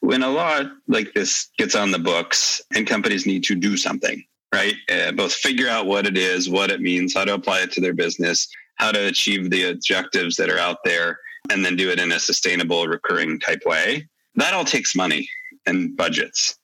[0.00, 4.22] when a law like this gets on the books and companies need to do something,
[4.54, 4.74] right?
[4.90, 7.80] Uh, both figure out what it is, what it means, how to apply it to
[7.80, 11.18] their business, how to achieve the objectives that are out there,
[11.50, 14.06] and then do it in a sustainable, recurring type way.
[14.36, 15.28] That all takes money
[15.66, 16.56] and budgets.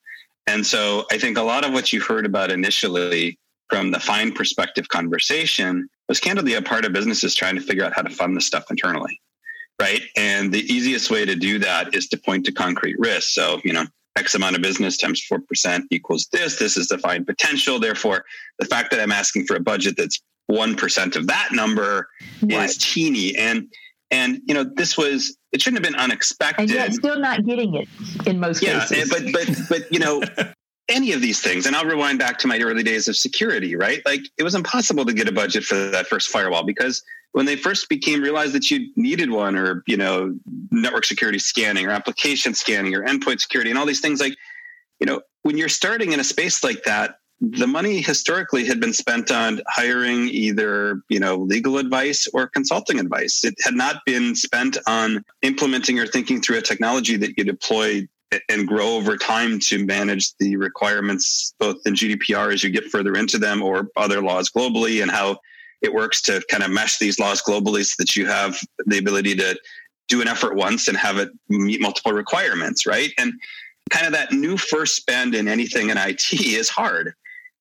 [0.46, 4.32] And so I think a lot of what you heard about initially from the fine
[4.32, 8.36] perspective conversation was candidly a part of businesses trying to figure out how to fund
[8.36, 9.20] this stuff internally.
[9.80, 10.02] Right.
[10.16, 13.34] And the easiest way to do that is to point to concrete risks.
[13.34, 13.84] So, you know,
[14.16, 16.56] X amount of business times 4% equals this.
[16.56, 17.80] This is the fine potential.
[17.80, 18.24] Therefore,
[18.58, 22.08] the fact that I'm asking for a budget that's 1% of that number
[22.42, 22.68] right.
[22.68, 23.36] is teeny.
[23.36, 23.68] And
[24.10, 26.62] and you know, this was it shouldn't have been unexpected.
[26.62, 27.88] And yet still not getting it
[28.26, 29.10] in most yeah, cases.
[29.10, 30.22] Yeah, but but but you know,
[30.88, 34.02] any of these things, and I'll rewind back to my early days of security, right?
[34.04, 37.56] Like it was impossible to get a budget for that first firewall because when they
[37.56, 40.36] first became realized that you needed one or, you know,
[40.70, 44.36] network security scanning or application scanning or endpoint security and all these things like,
[45.00, 48.92] you know, when you're starting in a space like that, the money historically had been
[48.92, 54.34] spent on hiring either you know legal advice or consulting advice it had not been
[54.34, 58.06] spent on implementing or thinking through a technology that you deploy
[58.48, 63.14] and grow over time to manage the requirements both in gdpr as you get further
[63.14, 65.38] into them or other laws globally and how
[65.82, 69.36] it works to kind of mesh these laws globally so that you have the ability
[69.36, 69.56] to
[70.08, 73.34] do an effort once and have it meet multiple requirements right and
[73.90, 77.14] kind of that new first spend in anything in IT is hard.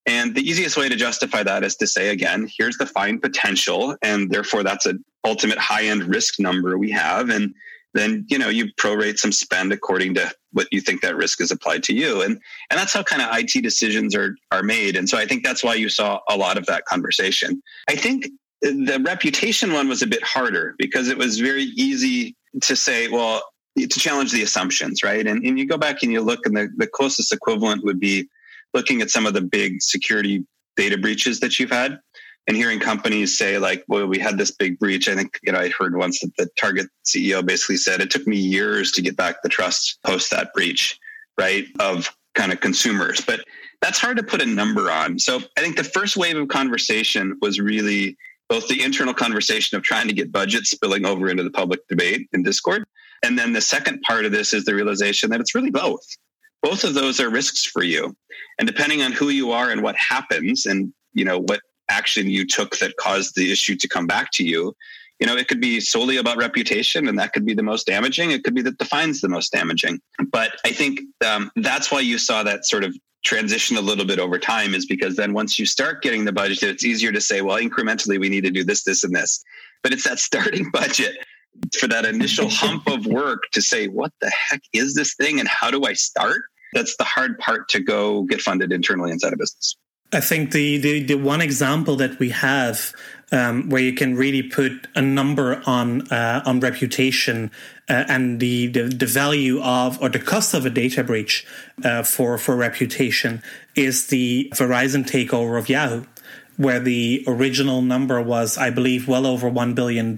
[0.06, 3.95] And the easiest way to justify that is to say, again, here's the fine potential.
[4.02, 7.30] And therefore, that's an ultimate high end risk number we have.
[7.30, 7.54] And
[7.93, 11.51] then, you know, you prorate some spend according to what you think that risk is
[11.51, 12.21] applied to you.
[12.21, 14.95] And, and that's how kind of IT decisions are, are made.
[14.95, 17.62] And so I think that's why you saw a lot of that conversation.
[17.88, 18.27] I think
[18.62, 23.43] the reputation one was a bit harder because it was very easy to say, well,
[23.77, 25.25] to challenge the assumptions, right?
[25.25, 28.29] And, and you go back and you look, and the, the closest equivalent would be
[28.73, 31.99] looking at some of the big security data breaches that you've had
[32.47, 35.60] and hearing companies say like well we had this big breach i think you know
[35.60, 39.15] i heard once that the target ceo basically said it took me years to get
[39.15, 40.99] back the trust post that breach
[41.38, 43.43] right of kind of consumers but
[43.82, 47.38] that's hard to put a number on so i think the first wave of conversation
[47.41, 48.17] was really
[48.49, 52.27] both the internal conversation of trying to get budget spilling over into the public debate
[52.34, 52.86] in discord
[53.23, 56.06] and then the second part of this is the realization that it's really both.
[56.62, 58.15] Both of those are risks for you.
[58.60, 61.62] And depending on who you are and what happens and, you know, what
[61.93, 64.75] action you took that caused the issue to come back to you,
[65.19, 68.32] you know, it could be solely about reputation and that could be the most damaging.
[68.32, 70.01] It could be that defines the most damaging.
[70.32, 74.19] But I think um, that's why you saw that sort of transition a little bit
[74.19, 77.41] over time is because then once you start getting the budget, it's easier to say,
[77.41, 79.43] well, incrementally, we need to do this, this, and this.
[79.82, 81.15] But it's that starting budget
[81.79, 85.47] for that initial hump of work to say, what the heck is this thing and
[85.47, 86.41] how do I start?
[86.73, 89.77] That's the hard part to go get funded internally inside a business.
[90.13, 92.93] I think the, the, the one example that we have
[93.32, 97.49] um, where you can really put a number on uh, on reputation
[97.89, 101.45] uh, and the, the, the value of or the cost of a data breach
[101.84, 103.41] uh, for for reputation
[103.76, 106.06] is the Verizon takeover of Yahoo
[106.58, 110.18] where the original number was, I believe, well over $1 billion.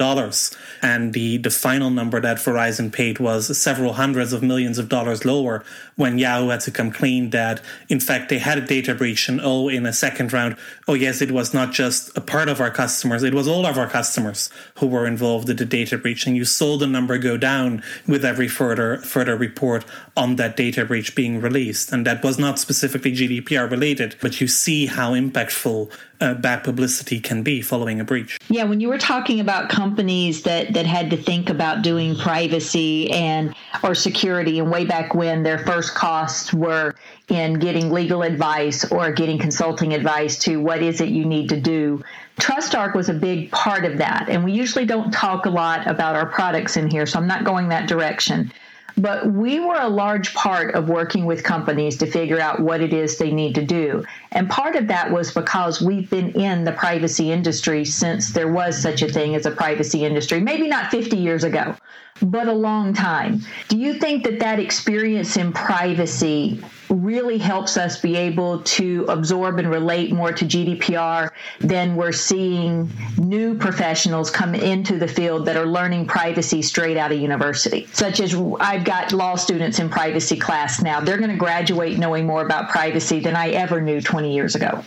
[0.81, 5.23] And the, the final number that Verizon paid was several hundreds of millions of dollars
[5.23, 5.63] lower
[5.95, 9.29] when Yahoo had to come clean that, in fact, they had a data breach.
[9.29, 12.59] And oh, in a second round, oh, yes, it was not just a part of
[12.59, 16.27] our customers, it was all of our customers who were involved in the data breach.
[16.27, 19.85] And you saw the number go down with every further, further report
[20.17, 21.93] on that data breach being released.
[21.93, 27.19] And that was not specifically GDPR related, but you see how impactful uh, bad publicity
[27.19, 28.37] can be following a breach.
[28.49, 33.11] Yeah, when you were talking about companies that that had to think about doing privacy
[33.11, 36.95] and or security, and way back when their first costs were
[37.27, 41.59] in getting legal advice or getting consulting advice to what is it you need to
[41.59, 42.03] do.
[42.39, 46.15] TrustArc was a big part of that, and we usually don't talk a lot about
[46.15, 48.51] our products in here, so I'm not going that direction.
[48.97, 52.93] But we were a large part of working with companies to figure out what it
[52.93, 54.05] is they need to do.
[54.31, 58.81] And part of that was because we've been in the privacy industry since there was
[58.81, 61.75] such a thing as a privacy industry, maybe not 50 years ago,
[62.21, 63.41] but a long time.
[63.67, 69.59] Do you think that that experience in privacy really helps us be able to absorb
[69.59, 75.57] and relate more to GDPR than we're seeing new professionals come into the field that
[75.57, 77.87] are learning privacy straight out of university?
[77.93, 80.99] Such as I've got law students in privacy class now.
[80.99, 84.83] They're going to graduate knowing more about privacy than I ever knew 20 years ago.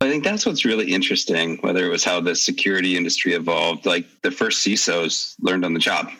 [0.00, 3.86] I think that's what's really interesting, whether it was how the security industry evolved.
[3.86, 6.10] Like the first CISOs learned on the job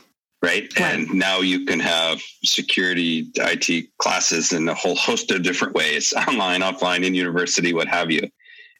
[0.43, 0.73] right?
[0.79, 0.81] right?
[0.81, 6.13] And now you can have security IT classes in a whole host of different ways,
[6.29, 8.29] online, offline, in university, what have you.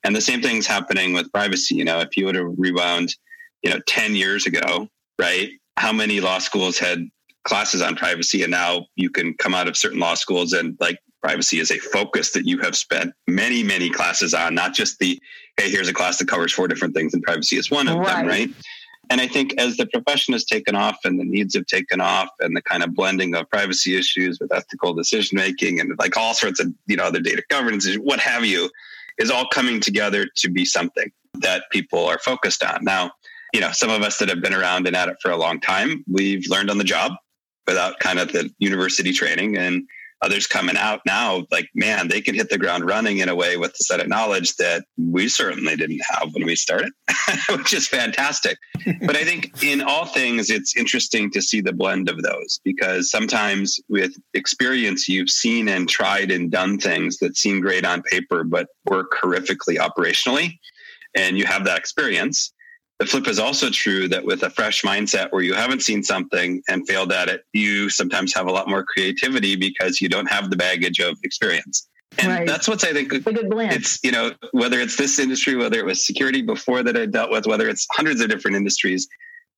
[0.05, 1.77] And the same thing's happening with privacy.
[1.77, 3.15] You know, if you would have rewound,
[3.63, 5.51] you know, 10 years ago, right?
[5.77, 7.09] How many law schools had
[7.45, 8.43] classes on privacy?
[8.43, 11.79] And now you can come out of certain law schools and like privacy is a
[11.79, 15.21] focus that you have spent many, many classes on, not just the,
[15.57, 18.17] hey, here's a class that covers four different things and privacy is one of right.
[18.17, 18.51] them, right?
[19.11, 22.29] And I think as the profession has taken off and the needs have taken off
[22.41, 26.35] and the kind of blending of privacy issues with ethical decision making and like all
[26.35, 28.71] sorts of, you know, other data governance, what have you,
[29.19, 32.85] is all coming together to be something that people are focused on.
[32.85, 33.13] Now,
[33.53, 35.61] you know, some of us that have been around and at it for a long
[35.61, 37.13] time, we've learned on the job
[37.67, 39.59] without kind of the university training.
[39.59, 39.87] And
[40.23, 43.57] others coming out now, like, man, they can hit the ground running in a way
[43.57, 46.93] with a set of knowledge that we certainly didn't have when we started,
[47.51, 48.57] which is fantastic.
[49.03, 53.11] but I think in all things, it's interesting to see the blend of those because
[53.11, 58.45] sometimes with experience, you've seen and tried and done things that seem great on paper,
[58.45, 60.59] but work horrifically operationally.
[61.15, 62.53] And you have that experience.
[62.99, 66.63] The flip is also true that with a fresh mindset where you haven't seen something
[66.69, 70.51] and failed at it, you sometimes have a lot more creativity because you don't have
[70.51, 71.89] the baggage of experience.
[72.19, 72.47] And right.
[72.47, 76.43] that's what's I think it's you know whether it's this industry, whether it was security
[76.43, 79.09] before that I dealt with, whether it's hundreds of different industries,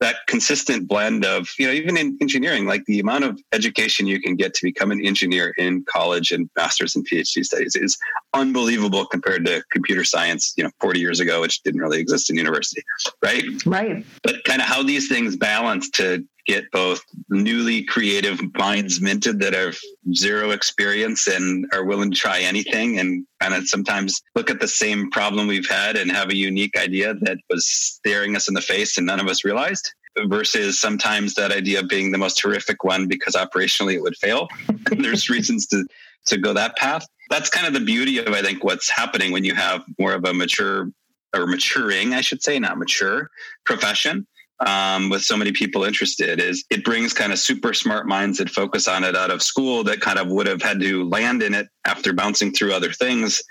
[0.04, 4.20] that consistent blend of you know even in engineering like the amount of education you
[4.20, 7.96] can get to become an engineer in college and masters and phd studies is
[8.34, 12.36] unbelievable compared to computer science you know 40 years ago which didn't really exist in
[12.36, 12.82] university
[13.22, 13.44] right?
[13.66, 14.04] Right.
[14.22, 19.54] But kind of how these things balance to get both newly creative minds minted that
[19.54, 19.76] have
[20.14, 24.68] zero experience and are willing to try anything and kind of sometimes look at the
[24.68, 28.60] same problem we've had and have a unique idea that was staring us in the
[28.60, 29.92] face and none of us realized
[30.26, 34.48] versus sometimes that idea being the most horrific one because operationally it would fail.
[34.90, 35.86] There's reasons to
[36.26, 37.06] to go that path.
[37.28, 40.24] That's kind of the beauty of I think what's happening when you have more of
[40.24, 40.90] a mature
[41.34, 43.28] or maturing, I should say, not mature
[43.64, 44.26] profession
[44.60, 48.48] um, with so many people interested is it brings kind of super smart minds that
[48.48, 51.54] focus on it out of school that kind of would have had to land in
[51.54, 53.42] it after bouncing through other things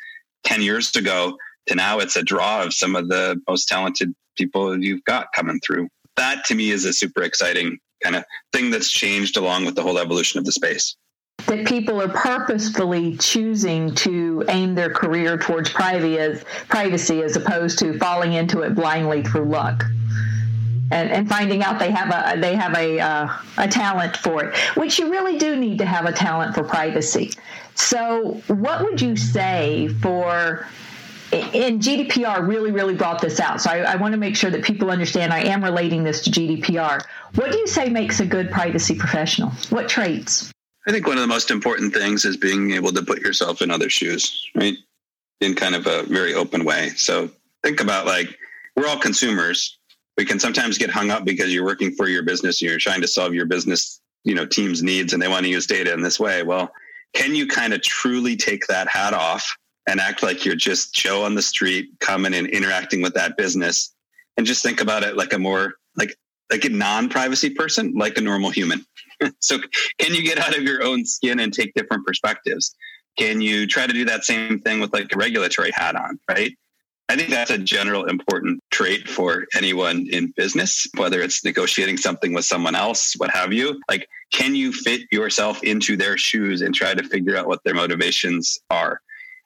[0.45, 1.38] 10 years ago
[1.68, 5.60] to now it's a draw of some of the most talented people you've got coming
[5.66, 5.88] through.
[6.16, 9.82] That to me is a super exciting kind of thing that's changed along with the
[9.82, 10.95] whole evolution of the space
[11.47, 17.80] that people are purposefully choosing to aim their career towards privacy as, privacy as opposed
[17.80, 19.84] to falling into it blindly through luck
[20.94, 24.56] and, and finding out they have a they have a uh, a talent for it,
[24.78, 27.34] which you really do need to have a talent for privacy.
[27.76, 30.68] So, what would you say for
[31.32, 33.60] and GDPR really, really brought this out.
[33.60, 36.30] So I, I, want to make sure that people understand I am relating this to
[36.30, 37.04] GDPR.
[37.34, 39.50] What do you say makes a good privacy professional?
[39.72, 40.52] What traits?
[40.86, 43.72] I think one of the most important things is being able to put yourself in
[43.72, 44.76] other shoes, right?
[45.41, 46.89] In kind of a very open way.
[46.89, 47.32] So
[47.64, 48.38] think about like,
[48.76, 49.80] we're all consumers
[50.18, 53.01] we can sometimes get hung up because you're working for your business and you're trying
[53.01, 56.01] to solve your business you know team's needs and they want to use data in
[56.01, 56.43] this way.
[56.43, 56.72] Well
[57.14, 59.47] can you kind of truly take that hat off
[59.88, 63.93] and act like you're just joe on the street coming and interacting with that business?
[64.38, 66.16] And just think about it like a more like
[66.51, 68.86] like a non-privacy person like a normal human.
[69.39, 69.57] So
[69.99, 72.76] can you get out of your own skin and take different perspectives?
[73.18, 76.51] Can you try to do that same thing with like a regulatory hat on right
[77.10, 82.34] I think that's a general important trait for anyone in business, whether it's negotiating something
[82.34, 83.80] with someone else, what have you.
[83.89, 87.76] Like, can you fit yourself into their shoes and try to figure out what their
[87.76, 89.01] motivations are?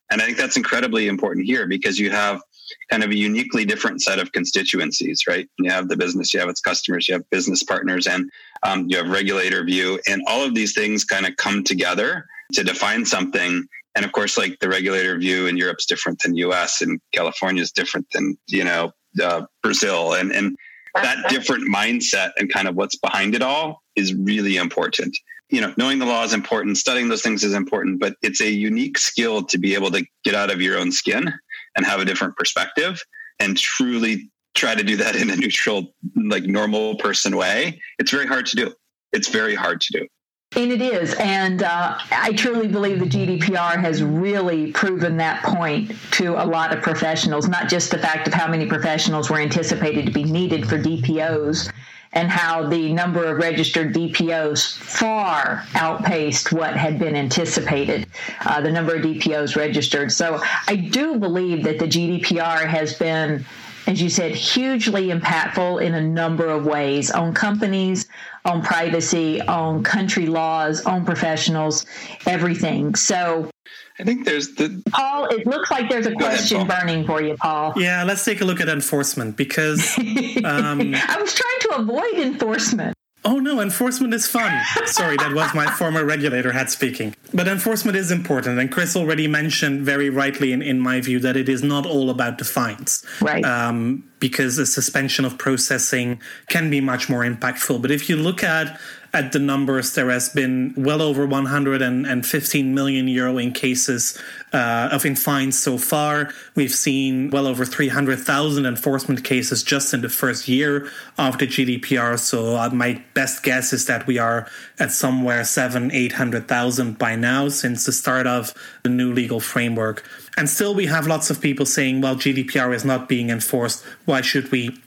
[0.10, 2.42] And I think that's incredibly important here because you have
[2.90, 5.50] kind of a uniquely different set of constituencies, right?
[5.58, 8.30] You have the business, you have its customers, you have business partners, and
[8.64, 12.64] um, you have regulator view, and all of these things kind of come together to
[12.64, 13.68] define something
[13.98, 17.72] and of course like the regulator view in europe's different than us and california is
[17.72, 20.14] different than you know uh, brazil.
[20.14, 20.56] And and
[20.96, 25.18] that different mindset and kind of what's behind it all is really important.
[25.50, 28.50] You know knowing the law is important studying those things is important but it's a
[28.50, 31.34] unique skill to be able to get out of your own skin
[31.76, 33.02] and have a different perspective
[33.40, 37.80] and truly try to do that in a neutral like normal person way.
[38.00, 38.74] It's very hard to do.
[39.14, 40.08] It's very hard to do
[40.56, 41.14] and it is.
[41.16, 46.76] And uh, I truly believe the GDPR has really proven that point to a lot
[46.76, 50.68] of professionals, not just the fact of how many professionals were anticipated to be needed
[50.68, 51.72] for DPOs
[52.14, 58.08] and how the number of registered DPOs far outpaced what had been anticipated,
[58.46, 60.12] uh, the number of DPOs registered.
[60.12, 63.46] So I do believe that the GDPR has been
[63.88, 68.08] as you said, hugely impactful in a number of ways on companies,
[68.44, 71.86] on privacy, on country laws, on professionals,
[72.26, 72.96] everything.
[72.96, 73.50] So
[73.98, 75.28] I think there's the Paul.
[75.28, 77.74] It looks like there's a question ahead, burning for you, Paul.
[77.78, 82.97] Yeah, let's take a look at enforcement because um, I was trying to avoid enforcement.
[83.28, 84.58] Oh no, enforcement is fun.
[84.86, 87.14] Sorry, that was my former regulator hat speaking.
[87.34, 91.36] But enforcement is important, and Chris already mentioned very rightly, in, in my view, that
[91.36, 93.06] it is not all about the fines.
[93.20, 93.44] Right.
[93.44, 97.82] Um, because a suspension of processing can be much more impactful.
[97.82, 98.80] But if you look at
[99.18, 104.16] at the numbers, there has been well over 115 million euro in cases
[104.54, 106.32] uh, of in fines so far.
[106.54, 110.88] We've seen well over 300,000 enforcement cases just in the first year
[111.18, 112.20] of the GDPR.
[112.20, 114.48] So uh, my best guess is that we are
[114.78, 118.54] at somewhere seven, 800,000 by now since the start of
[118.84, 120.08] the new legal framework.
[120.38, 123.84] And still, we have lots of people saying, well, GDPR is not being enforced.
[124.06, 124.80] Why should we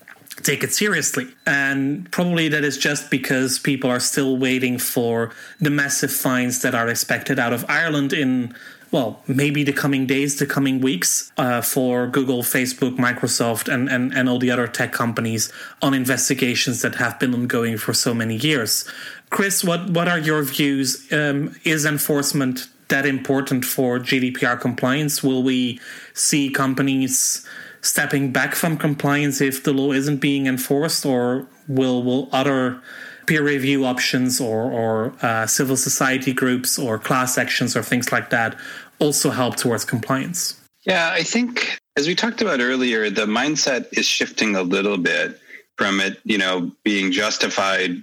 [0.42, 1.28] take it seriously.
[1.46, 6.74] And probably that is just because people are still waiting for the massive fines that
[6.74, 8.54] are expected out of Ireland in
[8.92, 14.12] well, maybe the coming days, the coming weeks uh, for Google, Facebook, Microsoft, and, and,
[14.12, 18.34] and all the other tech companies on investigations that have been ongoing for so many
[18.34, 18.84] years.
[19.30, 21.06] Chris, what, what are your views?
[21.12, 25.22] Um, is enforcement that important for GDPR compliance?
[25.22, 25.78] Will we
[26.12, 27.46] see companies
[27.82, 32.80] stepping back from compliance if the law isn't being enforced, or will will other
[33.26, 38.30] peer review options or, or uh, civil society groups or class actions or things like
[38.30, 38.56] that
[38.98, 40.60] also help towards compliance?
[40.84, 45.38] Yeah, I think as we talked about earlier, the mindset is shifting a little bit
[45.76, 48.02] from it, you know, being justified,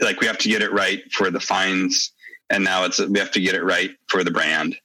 [0.00, 2.12] like we have to get it right for the fines,
[2.50, 4.76] and now it's we have to get it right for the brand.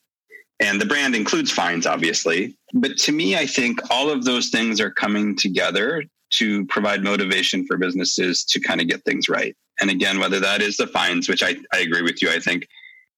[0.60, 2.56] And the brand includes fines, obviously.
[2.74, 7.66] But to me, I think all of those things are coming together to provide motivation
[7.66, 9.56] for businesses to kind of get things right.
[9.80, 12.68] And again, whether that is the fines, which I, I agree with you, I think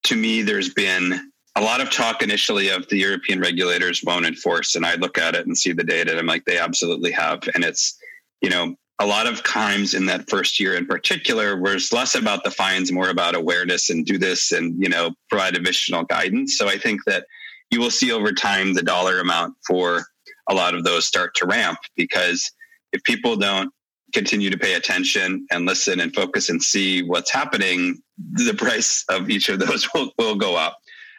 [0.04, 4.76] to me, there's been a lot of talk initially of the European regulators won't enforce.
[4.76, 7.44] And I look at it and see the data and I'm like, they absolutely have.
[7.54, 7.98] And it's,
[8.42, 12.44] you know, a lot of times in that first year in particular was less about
[12.44, 16.58] the fines, more about awareness and do this and, you know, provide additional guidance.
[16.58, 17.26] So I think that
[17.72, 20.06] you will see over time the dollar amount for
[20.50, 22.50] a lot of those start to ramp because
[22.94, 23.72] if people don't
[24.14, 29.30] continue to pay attention and listen and focus and see what's happening, the price of
[29.30, 30.78] each of those will, will go up.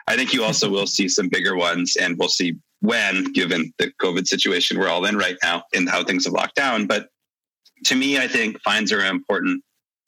[0.09, 3.93] I think you also will see some bigger ones and we'll see when, given the
[4.01, 6.87] COVID situation we're all in right now and how things have locked down.
[6.87, 7.09] But
[7.85, 9.63] to me, I think fines are an important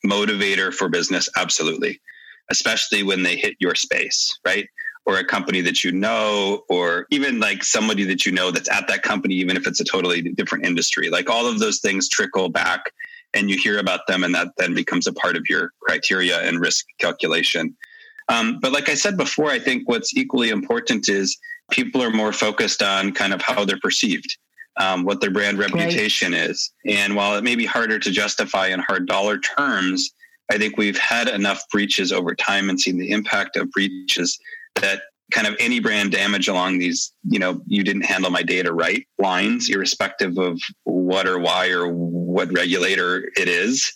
[0.05, 1.29] motivator for business.
[1.35, 2.01] Absolutely.
[2.49, 4.67] Especially when they hit your space, right?
[5.05, 8.87] Or a company that you know, or even like somebody that you know that's at
[8.87, 11.09] that company, even if it's a totally different industry.
[11.09, 12.91] Like all of those things trickle back
[13.33, 16.59] and you hear about them, and that then becomes a part of your criteria and
[16.59, 17.75] risk calculation.
[18.27, 21.37] Um, but like I said before, I think what's equally important is
[21.69, 24.37] people are more focused on kind of how they're perceived
[24.79, 26.49] um, what their brand reputation right.
[26.49, 26.71] is.
[26.85, 30.11] And while it may be harder to justify in hard dollar terms,
[30.49, 34.39] I think we've had enough breaches over time and seen the impact of breaches
[34.75, 35.01] that
[35.31, 39.05] kind of any brand damage along these, you know, you didn't handle my data right
[39.19, 43.93] lines, irrespective of what or why or what regulator it is,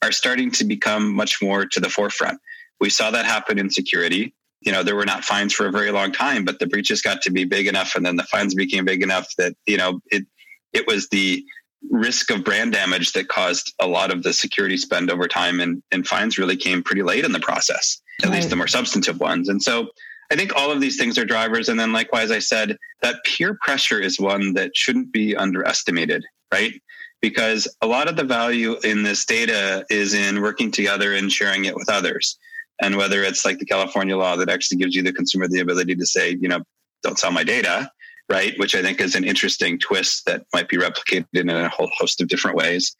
[0.00, 2.40] are starting to become much more to the forefront.
[2.80, 5.90] We saw that happen in security you know there were not fines for a very
[5.90, 8.84] long time but the breaches got to be big enough and then the fines became
[8.84, 10.24] big enough that you know it
[10.72, 11.44] it was the
[11.90, 15.82] risk of brand damage that caused a lot of the security spend over time and,
[15.90, 18.36] and fines really came pretty late in the process at right.
[18.36, 19.48] least the more substantive ones.
[19.48, 19.88] And so
[20.30, 21.68] i think all of these things are drivers.
[21.68, 26.74] And then likewise i said that peer pressure is one that shouldn't be underestimated right?
[27.20, 31.64] Because a lot of the value in this data is in working together and sharing
[31.64, 32.38] it with others
[32.80, 35.94] and whether it's like the California law that actually gives you the consumer the ability
[35.94, 36.60] to say, you know,
[37.02, 37.90] don't sell my data,
[38.28, 38.58] right?
[38.58, 42.20] Which I think is an interesting twist that might be replicated in a whole host
[42.20, 42.96] of different ways.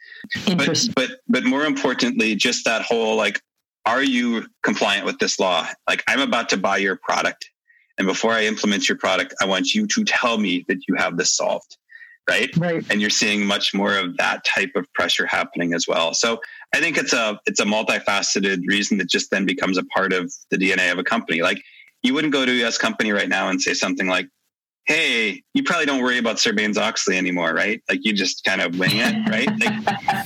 [0.47, 3.41] But, but but more importantly, just that whole like,
[3.87, 5.66] are you compliant with this law?
[5.89, 7.49] Like, I'm about to buy your product,
[7.99, 11.16] and before I implement your product, I want you to tell me that you have
[11.16, 11.77] this solved
[12.29, 12.51] right?
[12.57, 12.85] Right.
[12.91, 16.14] And you're seeing much more of that type of pressure happening as well.
[16.14, 16.41] So
[16.75, 20.33] I think it's a it's a multifaceted reason that just then becomes a part of
[20.51, 21.43] the DNA of a company.
[21.43, 21.62] Like
[22.03, 24.29] you wouldn't go to a US company right now and say something like,
[24.93, 27.82] hey, you probably don't worry about Sarbanes Oxley anymore, right?
[27.88, 29.49] Like you just kind of wing it, right?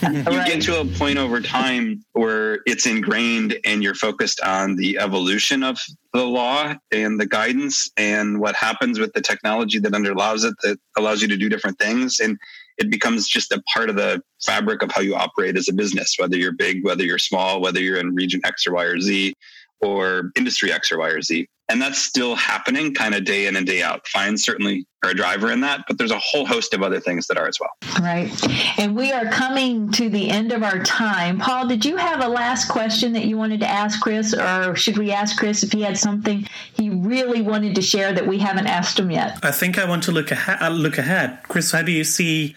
[0.03, 4.77] Like you get to a point over time where it's ingrained and you're focused on
[4.77, 5.79] the evolution of
[6.13, 10.79] the law and the guidance and what happens with the technology that underlies it that
[10.97, 12.19] allows you to do different things.
[12.19, 12.37] And
[12.79, 16.17] it becomes just a part of the fabric of how you operate as a business,
[16.19, 19.35] whether you're big, whether you're small, whether you're in region X or Y or Z
[19.81, 21.49] or industry X or Y or Z.
[21.69, 24.07] And that's still happening kind of day in and day out.
[24.07, 27.27] Fines certainly are a driver in that, but there's a whole host of other things
[27.27, 27.71] that are as well.
[28.01, 28.31] Right.
[28.79, 31.41] And we are coming to the end of our time.
[31.41, 34.97] Paul, did you have a last question that you wanted to ask Chris, or should
[34.97, 38.69] we ask Chris if he had something he really wanted to share that we haven't
[38.69, 39.39] asked him yet?
[39.43, 40.59] I think I want to look ahead.
[40.61, 41.41] Uh, look ahead.
[41.45, 42.55] Chris, how do you see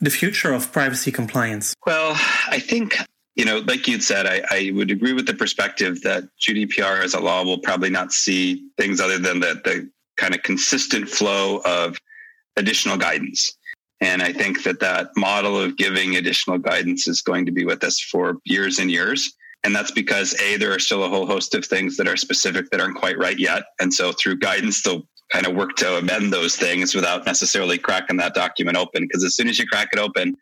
[0.00, 1.74] the future of privacy compliance?
[1.86, 2.12] Well,
[2.48, 2.96] I think
[3.36, 7.12] you know, like you'd said, I, I, would agree with the perspective that GDPR as
[7.12, 11.60] a law will probably not see things other than the, the kind of consistent flow
[11.66, 11.98] of
[12.56, 13.54] additional guidance.
[14.00, 17.84] And I think that that model of giving additional guidance is going to be with
[17.84, 19.34] us for years and years.
[19.64, 22.70] And that's because A, there are still a whole host of things that are specific
[22.70, 23.64] that aren't quite right yet.
[23.80, 28.16] And so through guidance, they'll kind of work to amend those things without necessarily cracking
[28.18, 29.04] that document open.
[29.04, 30.36] Because as soon as you crack it open,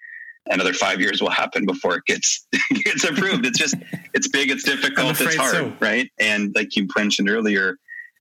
[0.47, 2.47] another five years will happen before it gets
[2.85, 3.47] gets approved.
[3.47, 3.77] It's just
[4.13, 5.73] it's big, it's difficult, it's hard, so.
[5.81, 6.11] right?
[6.19, 7.79] And like you mentioned earlier,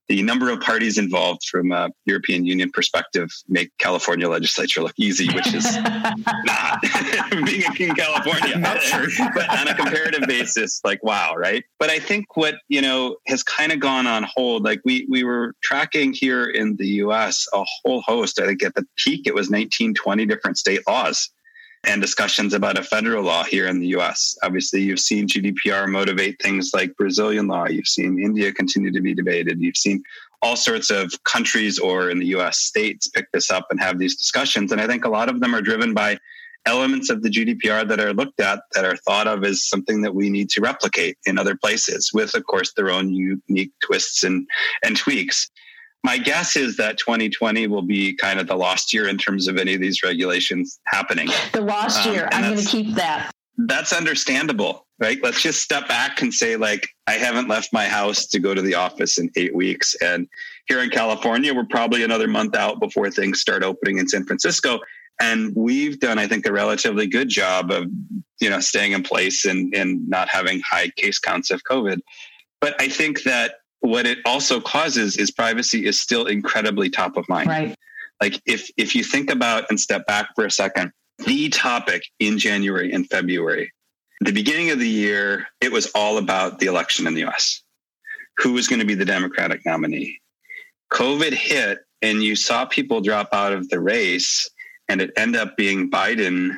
[0.10, 5.34] the number of parties involved from a European Union perspective make California legislature look easy,
[5.34, 5.78] which is
[6.46, 6.82] not
[7.46, 8.58] being in California.
[8.58, 9.08] not true.
[9.34, 11.64] but on a comparative basis, like wow, right?
[11.80, 14.64] But I think what you know has kind of gone on hold.
[14.64, 17.48] Like we we were tracking here in the U.S.
[17.54, 18.40] a whole host.
[18.40, 21.30] I think at the peak it was 19, 20 different state laws
[21.86, 24.38] and discussions about a federal law here in the US.
[24.44, 27.68] Obviously, you've seen GDPR motivate things like Brazilian law.
[27.68, 29.60] You've seen India continue to be debated.
[29.60, 30.02] You've seen
[30.42, 34.16] all sorts of countries or in the US states pick this up and have these
[34.16, 34.72] discussions.
[34.72, 36.18] And I think a lot of them are driven by
[36.66, 40.16] elements of the GDPR that are looked at that are thought of as something that
[40.16, 44.48] we need to replicate in other places with, of course, their own unique twists and,
[44.84, 45.50] and tweaks
[46.04, 49.58] my guess is that 2020 will be kind of the lost year in terms of
[49.58, 51.30] any of these regulations happening.
[51.54, 52.30] The lost um, year.
[52.32, 53.32] I'm going to keep that.
[53.58, 55.20] That's understandable, right?
[55.24, 58.62] Let's just step back and say, like, I haven't left my house to go to
[58.62, 59.96] the office in eight weeks.
[60.02, 60.28] And
[60.68, 64.80] here in California, we're probably another month out before things start opening in San Francisco.
[65.22, 67.86] And we've done, I think, a relatively good job of,
[68.42, 72.00] you know, staying in place and, and not having high case counts of COVID.
[72.60, 77.28] But I think that what it also causes is privacy is still incredibly top of
[77.28, 77.50] mind.
[77.50, 77.76] Right.
[78.22, 80.94] Like if if you think about and step back for a second,
[81.26, 83.74] the topic in January and February,
[84.22, 87.62] the beginning of the year, it was all about the election in the US.
[88.38, 90.22] Who was going to be the Democratic nominee?
[90.94, 94.50] COVID hit and you saw people drop out of the race
[94.88, 96.56] and it ended up being Biden.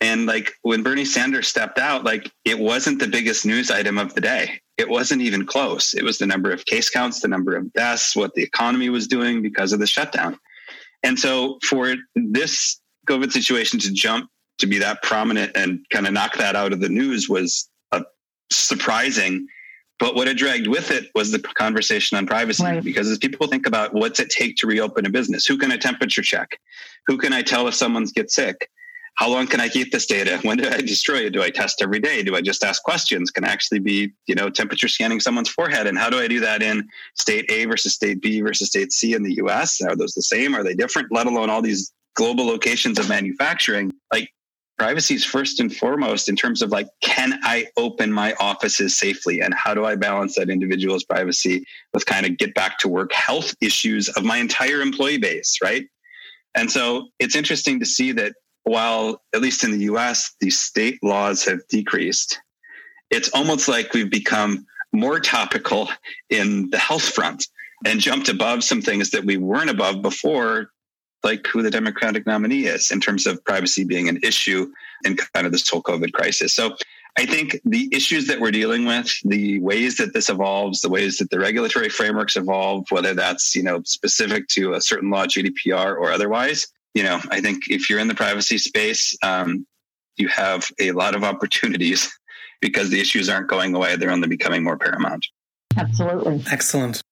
[0.00, 4.14] And like when Bernie Sanders stepped out, like it wasn't the biggest news item of
[4.14, 5.94] the day it wasn't even close.
[5.94, 9.06] It was the number of case counts, the number of deaths, what the economy was
[9.06, 10.38] doing because of the shutdown.
[11.02, 16.12] And so for this COVID situation to jump to be that prominent and kind of
[16.12, 18.02] knock that out of the news was a
[18.50, 19.46] surprising.
[19.98, 22.62] But what it dragged with it was the conversation on privacy.
[22.62, 22.82] Right.
[22.82, 25.78] Because as people think about what's it take to reopen a business, who can I
[25.78, 26.58] temperature check?
[27.06, 28.68] Who can I tell if someone's get sick?
[29.16, 30.38] How long can I keep this data?
[30.46, 31.30] When do I destroy it?
[31.30, 32.22] Do I test every day?
[32.22, 33.30] Do I just ask questions?
[33.30, 35.86] Can I actually be, you know, temperature scanning someone's forehead?
[35.86, 39.14] And how do I do that in state A versus state B versus state C
[39.14, 39.80] in the US?
[39.80, 40.54] Are those the same?
[40.54, 41.08] Are they different?
[41.10, 43.92] Let alone all these global locations of manufacturing.
[44.12, 44.30] Like
[44.78, 49.40] privacy is first and foremost in terms of like, can I open my offices safely?
[49.40, 51.64] And how do I balance that individual's privacy
[51.94, 55.86] with kind of get back to work health issues of my entire employee base, right?
[56.54, 58.34] And so it's interesting to see that
[58.66, 62.40] while at least in the US, these state laws have decreased,
[63.10, 65.88] it's almost like we've become more topical
[66.30, 67.46] in the health front
[67.84, 70.72] and jumped above some things that we weren't above before,
[71.22, 74.66] like who the Democratic nominee is in terms of privacy being an issue
[75.04, 76.52] in kind of this whole COVID crisis.
[76.52, 76.76] So
[77.16, 81.18] I think the issues that we're dealing with, the ways that this evolves, the ways
[81.18, 85.96] that the regulatory frameworks evolve, whether that's you know specific to a certain law, GDPR
[85.96, 89.66] or otherwise, you know, I think if you're in the privacy space, um,
[90.16, 92.10] you have a lot of opportunities
[92.62, 95.26] because the issues aren't going away; they're only becoming more paramount.
[95.76, 96.42] Absolutely.
[96.50, 97.02] Excellent.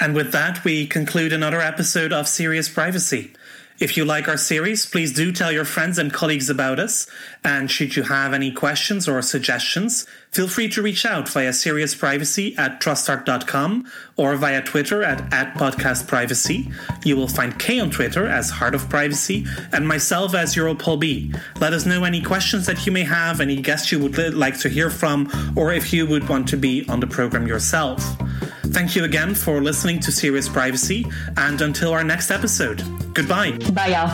[0.00, 3.32] And with that, we conclude another episode of Serious Privacy.
[3.78, 7.06] If you like our series, please do tell your friends and colleagues about us.
[7.44, 12.58] And should you have any questions or suggestions, feel free to reach out via seriousprivacy
[12.58, 16.72] at trustarc.com or via Twitter at, at podcastprivacy.
[17.04, 21.38] You will find K on Twitter as Heart of Privacy and myself as EuroPaulB.
[21.60, 24.68] Let us know any questions that you may have, any guests you would like to
[24.68, 28.02] hear from, or if you would want to be on the program yourself.
[28.66, 31.06] Thank you again for listening to Serious Privacy,
[31.36, 33.58] and until our next episode, goodbye.
[33.74, 34.08] Bye, y'all.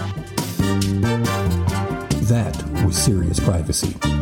[2.26, 4.17] That was Serious Privacy.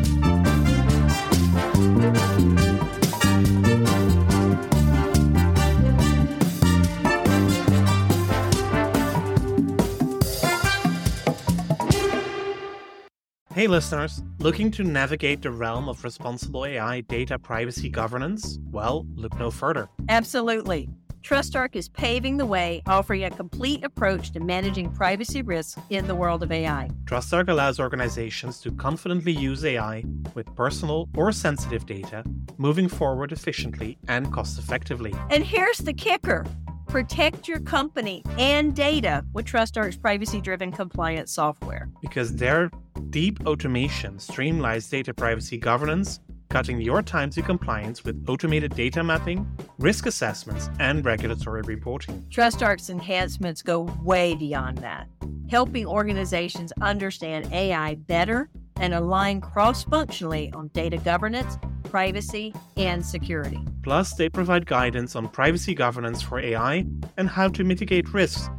[13.57, 18.59] Hey listeners, looking to navigate the realm of responsible AI data privacy governance?
[18.71, 19.89] Well, look no further.
[20.09, 20.89] Absolutely.
[21.27, 26.15] TrustArc is paving the way, offering a complete approach to managing privacy risks in the
[26.15, 26.89] world of AI.
[27.03, 30.05] TrustArc allows organizations to confidently use AI
[30.35, 32.23] with personal or sensitive data,
[32.59, 35.13] moving forward efficiently and cost effectively.
[35.29, 36.47] And here's the kicker
[36.87, 41.89] protect your company and data with TrustArc's privacy driven compliance software.
[42.01, 42.71] Because their
[43.11, 49.47] deep automation streamlines data privacy governance cutting your time to compliance with automated data mapping,
[49.79, 52.25] risk assessments, and regulatory reporting.
[52.31, 55.09] TrustArc's enhancements go way beyond that,
[55.51, 58.49] helping organizations understand AI better
[58.81, 63.61] and align cross functionally on data governance, privacy, and security.
[63.83, 66.85] Plus, they provide guidance on privacy governance for AI
[67.17, 68.51] and how to mitigate risks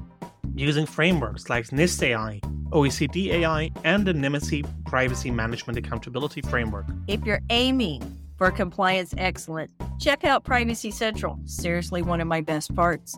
[0.57, 2.41] using frameworks like NIST AI
[2.71, 6.85] OECD AI, and the Nymity Privacy Management Accountability Framework.
[7.07, 11.39] If you're aiming for compliance excellence, check out Privacy Central.
[11.45, 13.17] Seriously, one of my best parts.